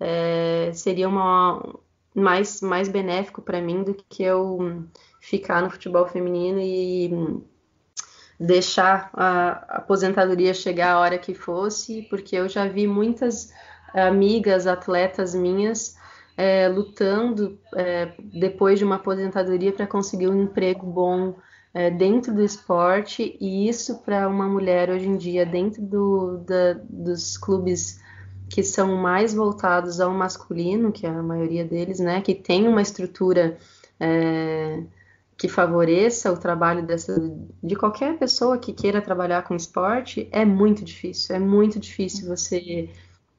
é, 0.00 0.70
seria 0.72 1.06
uma, 1.06 1.78
mais, 2.14 2.62
mais 2.62 2.88
benéfico 2.88 3.42
para 3.42 3.60
mim 3.60 3.82
do 3.82 3.94
que 4.08 4.22
eu 4.22 4.86
ficar 5.20 5.60
no 5.60 5.68
futebol 5.68 6.08
feminino 6.08 6.58
e 6.58 7.10
deixar 8.40 9.10
a 9.12 9.76
aposentadoria 9.76 10.54
chegar 10.54 10.94
a 10.94 10.98
hora 10.98 11.18
que 11.18 11.34
fosse, 11.34 12.06
porque 12.08 12.36
eu 12.36 12.48
já 12.48 12.66
vi 12.66 12.86
muitas 12.86 13.52
amigas, 13.92 14.66
atletas 14.66 15.34
minhas 15.34 15.94
é, 16.38 16.68
lutando 16.68 17.60
é, 17.76 18.14
depois 18.18 18.78
de 18.78 18.84
uma 18.86 18.96
aposentadoria 18.96 19.72
para 19.72 19.86
conseguir 19.86 20.28
um 20.28 20.44
emprego 20.44 20.86
bom 20.86 21.34
é, 21.74 21.90
dentro 21.90 22.34
do 22.34 22.42
esporte, 22.42 23.36
e 23.40 23.68
isso 23.68 23.98
para 23.98 24.28
uma 24.28 24.46
mulher 24.46 24.90
hoje 24.90 25.06
em 25.06 25.16
dia, 25.16 25.46
dentro 25.46 25.82
do, 25.82 26.38
da, 26.38 26.74
dos 26.88 27.36
clubes 27.36 28.00
que 28.48 28.62
são 28.62 28.96
mais 28.96 29.32
voltados 29.32 29.98
ao 29.98 30.12
masculino, 30.12 30.92
que 30.92 31.06
é 31.06 31.08
a 31.08 31.22
maioria 31.22 31.64
deles, 31.64 31.98
né, 31.98 32.20
que 32.20 32.34
tem 32.34 32.68
uma 32.68 32.82
estrutura 32.82 33.56
é, 33.98 34.82
que 35.36 35.48
favoreça 35.48 36.30
o 36.30 36.36
trabalho 36.36 36.84
dessa, 36.84 37.14
de 37.62 37.74
qualquer 37.74 38.18
pessoa 38.18 38.58
que 38.58 38.72
queira 38.72 39.00
trabalhar 39.00 39.42
com 39.42 39.56
esporte 39.56 40.28
é 40.30 40.44
muito 40.44 40.84
difícil. 40.84 41.34
É 41.34 41.38
muito 41.38 41.80
difícil 41.80 42.28
você 42.28 42.90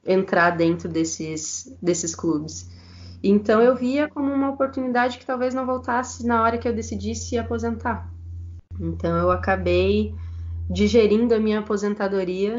entrar 0.04 0.50
dentro 0.50 0.88
desses, 0.88 1.74
desses 1.80 2.14
clubes. 2.14 2.68
Então 3.22 3.62
eu 3.62 3.74
via 3.74 4.08
como 4.08 4.30
uma 4.32 4.50
oportunidade 4.50 5.16
que 5.18 5.24
talvez 5.24 5.54
não 5.54 5.64
voltasse 5.64 6.26
na 6.26 6.42
hora 6.42 6.58
que 6.58 6.68
eu 6.68 6.74
decidisse 6.74 7.38
aposentar. 7.38 8.13
Então 8.80 9.16
eu 9.16 9.30
acabei 9.30 10.14
digerindo 10.68 11.34
a 11.34 11.38
minha 11.38 11.60
aposentadoria 11.60 12.56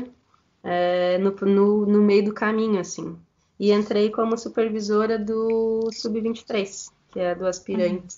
é, 0.64 1.18
no, 1.18 1.32
no, 1.32 1.86
no 1.86 2.02
meio 2.02 2.26
do 2.26 2.34
caminho, 2.34 2.80
assim. 2.80 3.18
E 3.60 3.72
entrei 3.72 4.10
como 4.10 4.38
supervisora 4.38 5.18
do 5.18 5.90
Sub-23, 5.92 6.92
que 7.12 7.20
é 7.20 7.36
do 7.36 7.48
aspirante. 7.48 8.18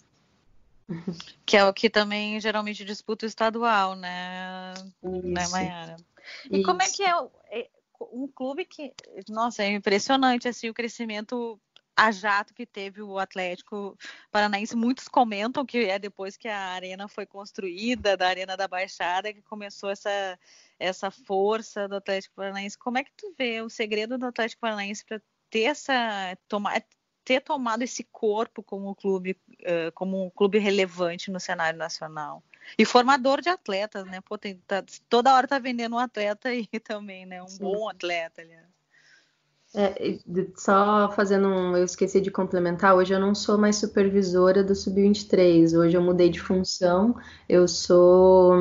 Que 1.45 1.57
é 1.57 1.65
o 1.65 1.73
que 1.73 1.89
também 1.89 2.39
geralmente 2.39 2.85
disputa 2.85 3.25
o 3.25 3.27
estadual, 3.27 3.95
né, 3.95 4.73
né 5.03 5.19
Isso. 5.19 5.27
né 5.27 5.47
Mayara? 5.49 5.95
E 6.49 6.57
Isso. 6.57 6.65
como 6.65 6.81
é 6.81 6.89
que 6.89 7.03
é, 7.03 7.11
é 7.51 7.69
um 8.11 8.27
clube 8.27 8.65
que, 8.65 8.93
nossa, 9.29 9.63
é 9.63 9.71
impressionante 9.71 10.47
assim 10.47 10.69
o 10.69 10.73
crescimento 10.73 11.59
a 11.97 12.11
jato 12.11 12.53
que 12.53 12.65
teve 12.65 13.01
o 13.01 13.17
Atlético 13.17 13.97
Paranaense. 14.31 14.75
Muitos 14.75 15.07
comentam 15.07 15.65
que 15.65 15.79
é 15.79 15.97
depois 15.97 16.37
que 16.37 16.47
a 16.47 16.73
arena 16.73 17.07
foi 17.07 17.25
construída, 17.25 18.15
da 18.15 18.27
Arena 18.27 18.55
da 18.55 18.67
Baixada, 18.67 19.33
que 19.33 19.41
começou 19.41 19.89
essa, 19.89 20.39
essa 20.79 21.09
força 21.09 21.87
do 21.87 21.95
Atlético 21.95 22.35
Paranaense. 22.35 22.77
Como 22.77 22.99
é 22.99 23.03
que 23.03 23.11
tu 23.17 23.33
vê 23.35 23.61
o 23.63 23.69
segredo 23.69 24.15
do 24.15 24.27
Atlético 24.27 24.61
Paranaense 24.61 25.03
para 25.03 25.19
ter 25.49 25.63
essa 25.63 26.37
tomar 26.47 26.83
ter 27.25 27.41
tomado 27.41 27.81
esse 27.81 28.05
corpo 28.05 28.63
como 28.63 28.95
clube, 28.95 29.37
uh, 29.63 29.91
como 29.93 30.23
um 30.23 30.29
clube 30.29 30.59
relevante 30.59 31.29
no 31.29 31.41
cenário 31.41 31.77
nacional. 31.77 32.41
E 32.77 32.85
formador 32.85 33.41
de 33.41 33.49
atletas, 33.49 34.05
né? 34.05 34.21
Pô, 34.21 34.37
tem, 34.37 34.61
tá, 34.65 34.81
toda 35.09 35.33
hora 35.35 35.45
tá 35.45 35.59
vendendo 35.59 35.97
um 35.97 35.99
atleta 35.99 36.47
aí 36.47 36.65
também, 36.85 37.25
né? 37.25 37.43
Um 37.43 37.47
Sim. 37.47 37.63
bom 37.63 37.89
atleta, 37.89 38.41
aliás. 38.41 38.65
É, 39.79 40.17
só 40.55 41.11
fazendo 41.11 41.47
um. 41.47 41.77
Eu 41.77 41.83
esqueci 41.83 42.19
de 42.19 42.31
complementar, 42.31 42.95
hoje 42.95 43.13
eu 43.13 43.19
não 43.19 43.35
sou 43.35 43.59
mais 43.59 43.75
supervisora 43.75 44.63
do 44.63 44.73
Sub-23, 44.73 45.77
hoje 45.77 45.95
eu 45.95 46.01
mudei 46.01 46.31
de 46.31 46.41
função, 46.41 47.15
eu 47.47 47.67
sou 47.67 48.55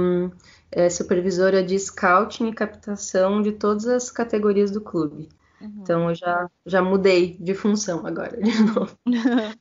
é, 0.70 0.90
supervisora 0.90 1.62
de 1.62 1.78
scouting 1.78 2.48
e 2.48 2.54
captação 2.54 3.40
de 3.40 3.52
todas 3.52 3.86
as 3.86 4.10
categorias 4.10 4.70
do 4.70 4.82
clube. 4.82 5.30
Uhum. 5.58 5.78
Então 5.80 6.10
eu 6.10 6.14
já, 6.14 6.50
já 6.66 6.82
mudei 6.82 7.38
de 7.40 7.54
função 7.54 8.06
agora, 8.06 8.38
de 8.38 8.52
novo. 8.74 8.94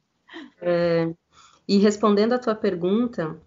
é, 0.61 1.09
e 1.65 1.77
respondendo 1.77 2.33
a 2.33 2.39
tua 2.39 2.53
pergunta, 2.53 3.37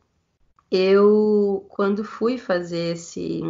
eu, 0.70 1.66
quando 1.68 2.02
fui 2.02 2.38
fazer 2.38 2.94
esse, 2.94 3.42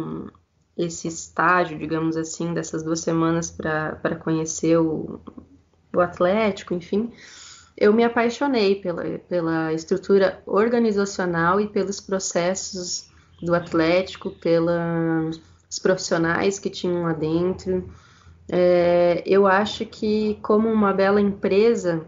esse 0.79 1.09
estágio, 1.09 1.77
digamos 1.77 2.15
assim, 2.15 2.53
dessas 2.53 2.81
duas 2.81 3.01
semanas 3.01 3.51
para 3.51 4.15
conhecer 4.23 4.77
o, 4.77 5.19
o 5.93 5.99
Atlético, 5.99 6.73
enfim, 6.73 7.11
eu 7.77 7.91
me 7.93 8.03
apaixonei 8.03 8.75
pela, 8.75 9.03
pela 9.19 9.73
estrutura 9.73 10.41
organizacional 10.45 11.59
e 11.59 11.67
pelos 11.67 11.99
processos 11.99 13.09
do 13.41 13.53
Atlético, 13.53 14.31
pelos 14.31 15.39
profissionais 15.81 16.57
que 16.59 16.69
tinham 16.69 17.03
lá 17.03 17.13
dentro. 17.13 17.89
É, 18.49 19.21
eu 19.25 19.45
acho 19.45 19.85
que, 19.85 20.39
como 20.41 20.69
uma 20.69 20.93
bela 20.93 21.19
empresa, 21.19 22.05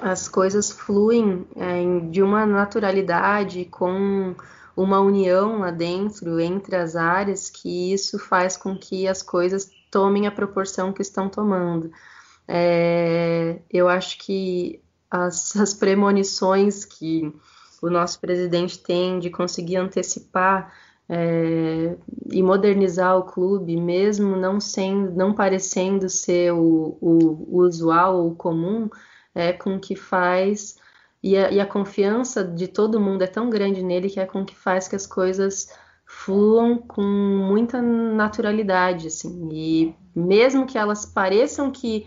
as 0.00 0.28
coisas 0.28 0.72
fluem 0.72 1.46
é, 1.54 2.08
de 2.10 2.20
uma 2.20 2.44
naturalidade, 2.44 3.64
com 3.66 4.34
uma 4.76 5.00
união 5.00 5.60
lá 5.60 5.70
dentro 5.70 6.38
entre 6.38 6.76
as 6.76 6.94
áreas, 6.94 7.48
que 7.48 7.92
isso 7.92 8.18
faz 8.18 8.56
com 8.56 8.76
que 8.76 9.08
as 9.08 9.22
coisas 9.22 9.70
tomem 9.90 10.26
a 10.26 10.30
proporção 10.30 10.92
que 10.92 11.00
estão 11.00 11.28
tomando. 11.28 11.90
É, 12.46 13.58
eu 13.70 13.88
acho 13.88 14.18
que 14.18 14.80
as, 15.10 15.56
as 15.56 15.72
premonições 15.72 16.84
que 16.84 17.32
o 17.80 17.88
nosso 17.88 18.20
presidente 18.20 18.78
tem 18.78 19.18
de 19.18 19.30
conseguir 19.30 19.76
antecipar 19.76 20.72
é, 21.08 21.96
e 22.30 22.42
modernizar 22.42 23.16
o 23.16 23.24
clube, 23.24 23.76
mesmo 23.76 24.36
não 24.36 24.60
sendo, 24.60 25.12
não 25.12 25.32
parecendo 25.32 26.08
ser 26.08 26.52
o, 26.52 26.98
o, 27.00 27.56
o 27.56 27.58
usual 27.62 28.24
ou 28.24 28.34
comum, 28.34 28.90
é 29.34 29.52
com 29.52 29.78
que 29.78 29.94
faz 29.94 30.76
e 31.22 31.36
a, 31.36 31.50
e 31.50 31.60
a, 31.60 31.66
confiança 31.66 32.44
de 32.44 32.68
todo 32.68 33.00
mundo 33.00 33.22
é 33.22 33.26
tão 33.26 33.50
grande 33.50 33.82
nele 33.82 34.08
que 34.08 34.20
é 34.20 34.26
com 34.26 34.44
que 34.44 34.54
faz 34.54 34.86
que 34.86 34.96
as 34.96 35.06
coisas 35.06 35.68
fluam 36.04 36.78
com 36.78 37.02
muita 37.02 37.82
naturalidade, 37.82 39.08
assim. 39.08 39.48
E 39.52 39.94
mesmo 40.14 40.66
que 40.66 40.78
elas 40.78 41.04
pareçam 41.04 41.70
que 41.70 42.06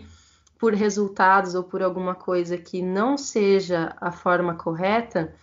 por 0.58 0.74
resultados 0.74 1.54
ou 1.54 1.62
por 1.62 1.82
alguma 1.82 2.14
coisa 2.14 2.56
que 2.56 2.82
não 2.82 3.16
seja 3.16 3.94
a 4.00 4.10
forma 4.12 4.54
correta, 4.54 5.34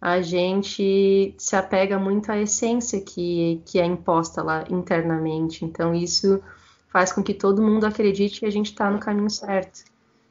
a 0.00 0.20
gente 0.20 1.34
se 1.38 1.54
apega 1.54 1.98
muito 1.98 2.32
à 2.32 2.38
essência 2.38 3.00
que, 3.00 3.62
que 3.64 3.78
é 3.78 3.84
imposta 3.84 4.42
lá 4.42 4.64
internamente. 4.68 5.64
Então, 5.64 5.94
isso 5.94 6.42
faz 6.88 7.12
com 7.12 7.22
que 7.22 7.32
todo 7.32 7.62
mundo 7.62 7.84
acredite 7.84 8.40
que 8.40 8.46
a 8.46 8.50
gente 8.50 8.66
está 8.66 8.90
no 8.90 8.98
caminho 8.98 9.30
certo. 9.30 9.84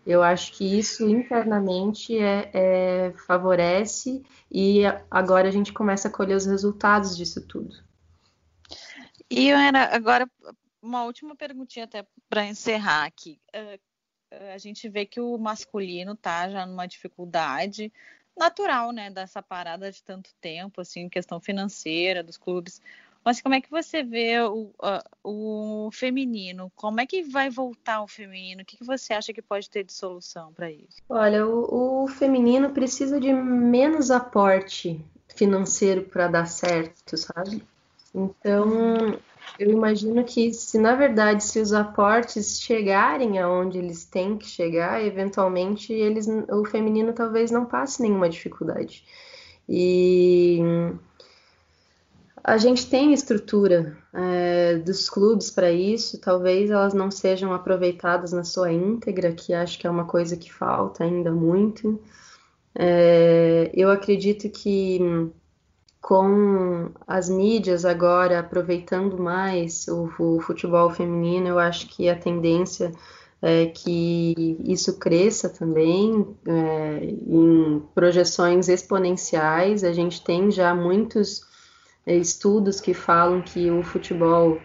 Eu 0.06 0.24
acho 0.24 0.54
que 0.54 0.80
isso 0.80 1.08
internamente 1.08 2.18
é, 2.18 2.50
é, 2.54 3.14
favorece 3.28 4.24
e 4.52 4.82
agora 5.10 5.48
a 5.48 5.52
gente 5.52 5.72
começa 5.72 6.08
a 6.08 6.12
colher 6.12 6.36
os 6.36 6.46
resultados 6.46 7.16
disso 7.16 7.46
tudo. 7.48 7.76
E 9.30 9.52
Ana, 9.52 9.86
agora 9.94 10.30
uma 10.82 11.04
última 11.04 11.36
perguntinha 11.36 11.86
até 11.86 12.06
para 12.28 12.46
encerrar 12.46 13.06
aqui. 13.06 13.40
Uh, 13.56 13.80
a 14.54 14.58
gente 14.58 14.90
vê 14.90 15.06
que 15.06 15.20
o 15.20 15.38
masculino 15.38 16.14
está 16.14 16.50
já 16.50 16.66
numa 16.66 16.88
dificuldade 16.88 17.92
natural, 18.36 18.92
né, 18.92 19.10
dessa 19.10 19.42
parada 19.42 19.92
de 19.92 20.02
tanto 20.02 20.34
tempo, 20.40 20.82
assim, 20.82 21.10
questão 21.10 21.40
financeira 21.40 22.24
dos 22.24 22.38
clubes. 22.38 22.82
Mas 23.24 23.40
como 23.40 23.56
é 23.56 23.62
que 23.62 23.70
você 23.70 24.04
vê 24.04 24.40
o, 24.42 24.72
o 25.24 25.90
feminino? 25.92 26.72
Como 26.76 27.00
é 27.00 27.06
que 27.06 27.24
vai 27.24 27.50
voltar 27.50 28.02
o 28.02 28.08
feminino? 28.08 28.64
O 28.64 28.66
que, 28.66 28.78
que 28.78 28.84
você 28.84 29.14
acha 29.14 29.32
que 29.32 29.42
pode 29.42 29.70
ter 29.70 29.84
de 29.84 29.94
solução 29.94 30.52
para 30.54 30.72
isso? 30.72 30.98
Olha, 31.08 31.46
o, 31.46 32.04
o 32.04 32.08
feminino 32.08 32.72
precisa 32.72 33.20
de 33.20 33.32
menos 33.32 34.10
aporte 34.10 35.00
financeiro 35.36 36.04
para 36.04 36.28
dar 36.28 36.46
certo, 36.46 37.16
sabe? 37.16 37.64
Então, 38.14 39.18
eu 39.58 39.72
imagino 39.72 40.24
que 40.24 40.54
se 40.54 40.78
na 40.78 40.96
verdade 40.96 41.44
se 41.44 41.60
os 41.60 41.72
aportes 41.72 42.60
chegarem 42.60 43.40
aonde 43.40 43.78
eles 43.78 44.04
têm 44.06 44.38
que 44.38 44.48
chegar, 44.48 45.04
eventualmente 45.04 45.94
eles 45.94 46.28
o 46.28 46.66
feminino 46.66 47.14
talvez 47.14 47.52
não 47.52 47.66
passe 47.66 48.02
nenhuma 48.02 48.30
dificuldade. 48.30 49.06
E 49.70 50.60
a 52.44 52.58
gente 52.58 52.90
tem 52.90 53.14
estrutura 53.14 53.98
é, 54.14 54.78
dos 54.78 55.10
clubes 55.10 55.52
para 55.52 55.72
isso, 55.72 56.20
talvez 56.20 56.70
elas 56.70 56.94
não 56.94 57.12
sejam 57.12 57.54
aproveitadas 57.54 58.32
na 58.32 58.44
sua 58.44 58.72
íntegra, 58.72 59.32
que 59.32 59.54
acho 59.54 59.78
que 59.78 59.86
é 59.86 59.90
uma 59.90 60.06
coisa 60.06 60.36
que 60.36 60.52
falta 60.52 61.04
ainda 61.04 61.32
muito. 61.32 62.02
É, 62.74 63.70
eu 63.74 63.92
acredito 63.92 64.50
que 64.50 65.00
com 66.02 66.90
as 67.06 67.30
mídias 67.30 67.86
agora 67.86 68.40
aproveitando 68.40 69.20
mais 69.20 69.88
o, 69.88 70.10
o 70.18 70.42
futebol 70.42 70.90
feminino, 70.90 71.48
eu 71.48 71.60
acho 71.60 71.88
que 71.88 72.10
a 72.10 72.16
tendência 72.16 72.92
é 73.42 73.68
que 73.68 74.58
isso 74.64 74.98
cresça 74.98 75.50
também 75.50 76.28
é, 76.46 77.06
em 77.06 77.82
projeções 77.94 78.68
exponenciais. 78.68 79.84
A 79.84 79.94
gente 79.94 80.24
tem 80.24 80.52
já 80.52 80.74
muitos 80.76 81.51
estudos 82.06 82.82
que 82.82 82.94
falam 82.94 83.42
que 83.42 83.70
o 83.70 83.84
futebol 83.84 84.60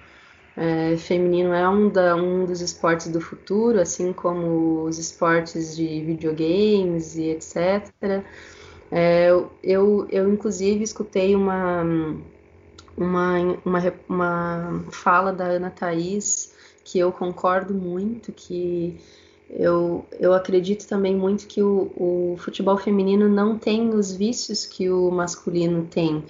é, 0.57 0.97
feminino 0.97 1.53
é 1.53 1.69
um, 1.69 1.89
da, 1.89 2.17
um 2.17 2.45
dos 2.47 2.61
esportes 2.61 3.09
do 3.09 3.21
futuro, 3.21 3.81
assim 3.81 4.13
como 4.13 4.85
os 4.85 4.99
esportes 4.99 5.77
de 5.77 6.03
videogames 6.03 7.17
e 7.17 7.25
etc. 7.31 8.25
É, 8.91 9.29
eu, 9.63 10.07
eu, 10.11 10.33
inclusive, 10.33 10.83
escutei 10.83 11.35
uma, 11.35 11.83
uma, 12.97 13.39
uma, 13.65 13.95
uma 14.09 14.85
fala 14.91 15.33
da 15.33 15.45
Ana 15.45 15.71
Thaís 15.71 16.55
que 16.85 16.99
eu 16.99 17.13
concordo 17.13 17.75
muito, 17.75 18.33
que 18.33 18.99
eu, 19.51 20.07
eu 20.19 20.33
acredito 20.33 20.87
também 20.87 21.15
muito 21.15 21.47
que 21.47 21.61
o, 21.63 21.93
o 21.97 22.37
futebol 22.39 22.79
feminino 22.79 23.29
não 23.29 23.59
tem 23.59 23.91
os 23.91 24.13
vícios 24.13 24.65
que 24.65 24.89
o 24.89 25.11
masculino 25.11 25.85
tem 25.85 26.25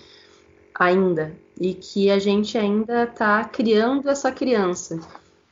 ainda, 0.78 1.34
e 1.58 1.74
que 1.74 2.10
a 2.10 2.18
gente 2.18 2.56
ainda 2.58 3.04
está 3.04 3.44
criando 3.44 4.08
essa 4.08 4.30
criança, 4.30 5.00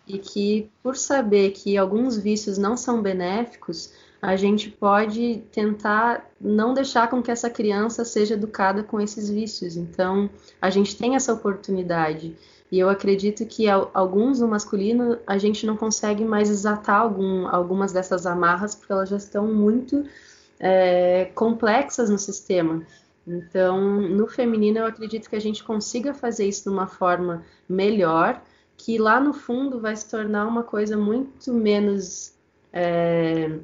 e 0.06 0.18
que 0.18 0.70
por 0.82 0.96
saber 0.96 1.52
que 1.52 1.76
alguns 1.78 2.16
vícios 2.16 2.58
não 2.58 2.76
são 2.76 3.00
benéficos, 3.00 3.92
a 4.20 4.36
gente 4.36 4.70
pode 4.70 5.42
tentar 5.52 6.30
não 6.40 6.72
deixar 6.72 7.08
com 7.08 7.22
que 7.22 7.30
essa 7.30 7.50
criança 7.50 8.04
seja 8.06 8.34
educada 8.34 8.82
com 8.82 8.98
esses 8.98 9.28
vícios. 9.28 9.76
Então, 9.76 10.30
a 10.62 10.70
gente 10.70 10.96
tem 10.96 11.14
essa 11.14 11.32
oportunidade. 11.32 12.34
E 12.72 12.78
eu 12.78 12.88
acredito 12.88 13.44
que 13.44 13.68
alguns 13.68 14.40
no 14.40 14.48
masculino 14.48 15.18
a 15.26 15.36
gente 15.36 15.66
não 15.66 15.76
consegue 15.76 16.24
mais 16.24 16.48
exatar 16.48 17.00
algum, 17.02 17.46
algumas 17.46 17.92
dessas 17.92 18.24
amarras 18.24 18.74
porque 18.74 18.92
elas 18.92 19.10
já 19.10 19.18
estão 19.18 19.46
muito 19.46 20.04
é, 20.58 21.30
complexas 21.34 22.08
no 22.08 22.18
sistema. 22.18 22.82
Então, 23.26 23.80
no 23.80 24.26
feminino, 24.26 24.78
eu 24.78 24.86
acredito 24.86 25.28
que 25.30 25.36
a 25.36 25.40
gente 25.40 25.64
consiga 25.64 26.12
fazer 26.12 26.46
isso 26.46 26.64
de 26.64 26.68
uma 26.70 26.86
forma 26.86 27.44
melhor, 27.68 28.42
que 28.76 28.98
lá 28.98 29.18
no 29.18 29.32
fundo 29.32 29.80
vai 29.80 29.96
se 29.96 30.10
tornar 30.10 30.46
uma 30.46 30.62
coisa 30.62 30.96
muito 30.96 31.52
menos. 31.52 32.34
É, 32.72 33.58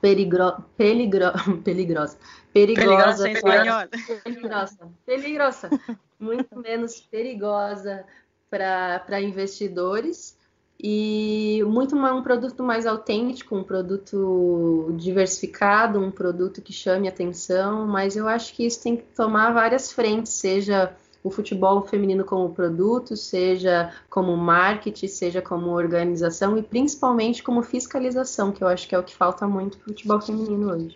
perigro, 0.00 0.62
peligro, 0.76 1.32
peligrosa. 1.64 2.18
Perigosa. 2.52 3.24
Perigosa, 3.24 3.92
peligrosa. 4.24 4.92
Peligrosa. 5.04 5.70
Muito 6.18 6.58
menos 6.58 7.00
perigosa 7.00 8.04
para 8.48 9.20
investidores 9.20 10.35
e 10.78 11.62
muito 11.66 11.96
um 11.96 12.22
produto 12.22 12.62
mais 12.62 12.86
autêntico, 12.86 13.56
um 13.56 13.64
produto 13.64 14.92
diversificado, 14.96 15.98
um 15.98 16.10
produto 16.10 16.60
que 16.60 16.72
chame 16.72 17.08
atenção, 17.08 17.86
mas 17.86 18.16
eu 18.16 18.28
acho 18.28 18.54
que 18.54 18.66
isso 18.66 18.82
tem 18.82 18.96
que 18.96 19.04
tomar 19.14 19.52
várias 19.52 19.90
frentes, 19.90 20.32
seja 20.32 20.94
o 21.24 21.30
futebol 21.30 21.82
feminino 21.82 22.24
como 22.24 22.54
produto, 22.54 23.16
seja 23.16 23.92
como 24.08 24.36
marketing, 24.36 25.08
seja 25.08 25.42
como 25.42 25.70
organização 25.70 26.56
e 26.56 26.62
principalmente 26.62 27.42
como 27.42 27.62
fiscalização, 27.62 28.52
que 28.52 28.62
eu 28.62 28.68
acho 28.68 28.86
que 28.86 28.94
é 28.94 28.98
o 28.98 29.02
que 29.02 29.14
falta 29.14 29.46
muito 29.48 29.78
para 29.78 29.86
o 29.86 29.88
futebol 29.88 30.20
feminino 30.20 30.70
hoje. 30.70 30.94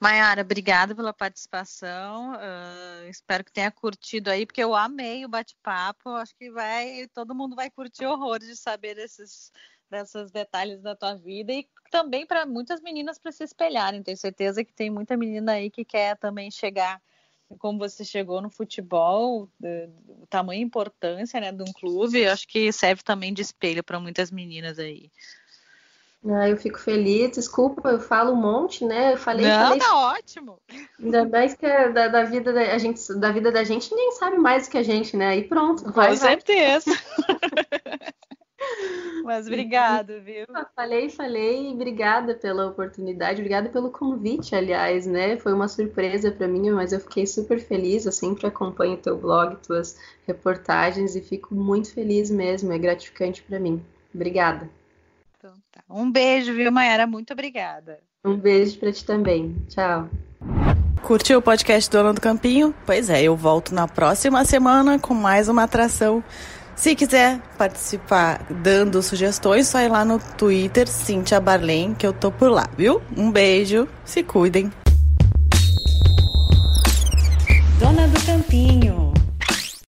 Maiara, 0.00 0.42
obrigada 0.42 0.94
pela 0.94 1.12
participação. 1.12 2.34
Uh, 2.34 3.08
espero 3.08 3.44
que 3.44 3.52
tenha 3.52 3.70
curtido 3.70 4.30
aí, 4.30 4.44
porque 4.44 4.62
eu 4.62 4.74
amei 4.74 5.24
o 5.24 5.28
bate-papo. 5.28 6.10
Acho 6.10 6.34
que 6.36 6.50
vai, 6.50 7.08
todo 7.14 7.34
mundo 7.34 7.56
vai 7.56 7.70
curtir 7.70 8.04
horrores 8.04 8.46
de 8.46 8.56
saber 8.56 8.94
desses, 8.94 9.50
desses 9.90 10.30
detalhes 10.30 10.82
da 10.82 10.94
tua 10.94 11.14
vida 11.14 11.52
e 11.52 11.66
também 11.90 12.26
para 12.26 12.44
muitas 12.44 12.80
meninas 12.80 13.18
para 13.18 13.32
se 13.32 13.44
espelharem. 13.44 14.02
Tenho 14.02 14.16
certeza 14.16 14.64
que 14.64 14.72
tem 14.72 14.90
muita 14.90 15.16
menina 15.16 15.52
aí 15.52 15.70
que 15.70 15.84
quer 15.84 16.16
também 16.16 16.50
chegar 16.50 17.00
como 17.58 17.78
você 17.78 18.04
chegou 18.04 18.40
no 18.40 18.50
futebol, 18.50 19.48
o 19.62 20.26
tamanho 20.26 20.60
e 20.60 20.64
importância 20.64 21.40
né, 21.40 21.52
de 21.52 21.62
um 21.62 21.72
clube, 21.72 22.26
acho 22.26 22.46
que 22.48 22.72
serve 22.72 23.02
também 23.02 23.32
de 23.32 23.40
espelho 23.42 23.84
para 23.84 24.00
muitas 24.00 24.30
meninas 24.30 24.78
aí. 24.78 25.10
Ah, 26.28 26.48
eu 26.48 26.56
fico 26.56 26.78
feliz, 26.78 27.32
desculpa, 27.32 27.90
eu 27.90 28.00
falo 28.00 28.32
um 28.32 28.36
monte, 28.36 28.84
né? 28.84 29.12
Eu 29.12 29.16
falei. 29.16 29.46
Não, 29.46 29.68
falei, 29.68 29.78
tá 29.78 29.96
ótimo. 29.96 30.58
Ainda 30.98 31.24
mais 31.28 31.54
que 31.54 31.64
é 31.64 31.88
da, 31.90 32.08
da, 32.08 32.24
vida 32.24 32.52
da 32.52 32.60
a 32.60 32.78
gente, 32.78 33.14
da 33.14 33.30
vida 33.30 33.52
da 33.52 33.62
gente 33.62 33.90
ninguém 33.90 34.12
sabe 34.12 34.36
mais 34.36 34.66
do 34.66 34.70
que 34.70 34.78
a 34.78 34.82
gente, 34.82 35.16
né? 35.16 35.36
E 35.36 35.44
pronto. 35.44 35.84
Com 35.84 35.92
vai, 35.92 36.16
certeza. 36.16 36.90
Mas 39.22 39.46
obrigado, 39.46 40.20
viu? 40.22 40.46
Falei, 40.74 41.10
falei, 41.10 41.72
obrigada 41.72 42.34
pela 42.34 42.66
oportunidade, 42.68 43.40
obrigada 43.40 43.68
pelo 43.68 43.90
convite, 43.90 44.54
aliás, 44.54 45.06
né? 45.06 45.36
Foi 45.36 45.52
uma 45.52 45.68
surpresa 45.68 46.30
para 46.30 46.48
mim, 46.48 46.70
mas 46.70 46.92
eu 46.92 47.00
fiquei 47.00 47.26
super 47.26 47.60
feliz. 47.60 48.06
Eu 48.06 48.12
sempre 48.12 48.46
acompanho 48.46 48.96
teu 48.96 49.16
blog, 49.16 49.56
tuas 49.56 49.98
reportagens 50.26 51.14
e 51.16 51.20
fico 51.20 51.54
muito 51.54 51.92
feliz 51.92 52.30
mesmo. 52.30 52.72
É 52.72 52.78
gratificante 52.78 53.42
para 53.42 53.60
mim. 53.60 53.84
Obrigada. 54.14 54.70
Um 55.88 56.10
beijo, 56.10 56.52
viu, 56.52 56.70
Mayara? 56.72 57.06
Muito 57.06 57.32
obrigada. 57.32 58.00
Um 58.24 58.36
beijo 58.36 58.78
para 58.78 58.92
ti 58.92 59.04
também. 59.04 59.54
Tchau. 59.68 60.08
Curtiu 61.02 61.38
o 61.38 61.42
podcast 61.42 61.90
Dona 61.90 62.12
do 62.12 62.20
Campinho? 62.20 62.74
Pois 62.84 63.08
é, 63.08 63.22
eu 63.22 63.36
volto 63.36 63.74
na 63.74 63.86
próxima 63.86 64.44
semana 64.44 64.98
com 64.98 65.14
mais 65.14 65.48
uma 65.48 65.62
atração 65.62 66.22
se 66.76 66.94
quiser 66.94 67.40
participar 67.56 68.44
dando 68.50 69.02
sugestões, 69.02 69.66
só 69.66 69.80
ir 69.80 69.88
lá 69.88 70.04
no 70.04 70.18
Twitter, 70.18 70.86
Cintia 70.86 71.40
Barlen, 71.40 71.94
que 71.94 72.06
eu 72.06 72.12
tô 72.12 72.30
por 72.30 72.50
lá, 72.50 72.68
viu? 72.76 73.00
Um 73.16 73.32
beijo, 73.32 73.88
se 74.04 74.22
cuidem. 74.22 74.70
Dona 77.80 78.06
do 78.06 78.26
Campinho. 78.26 79.05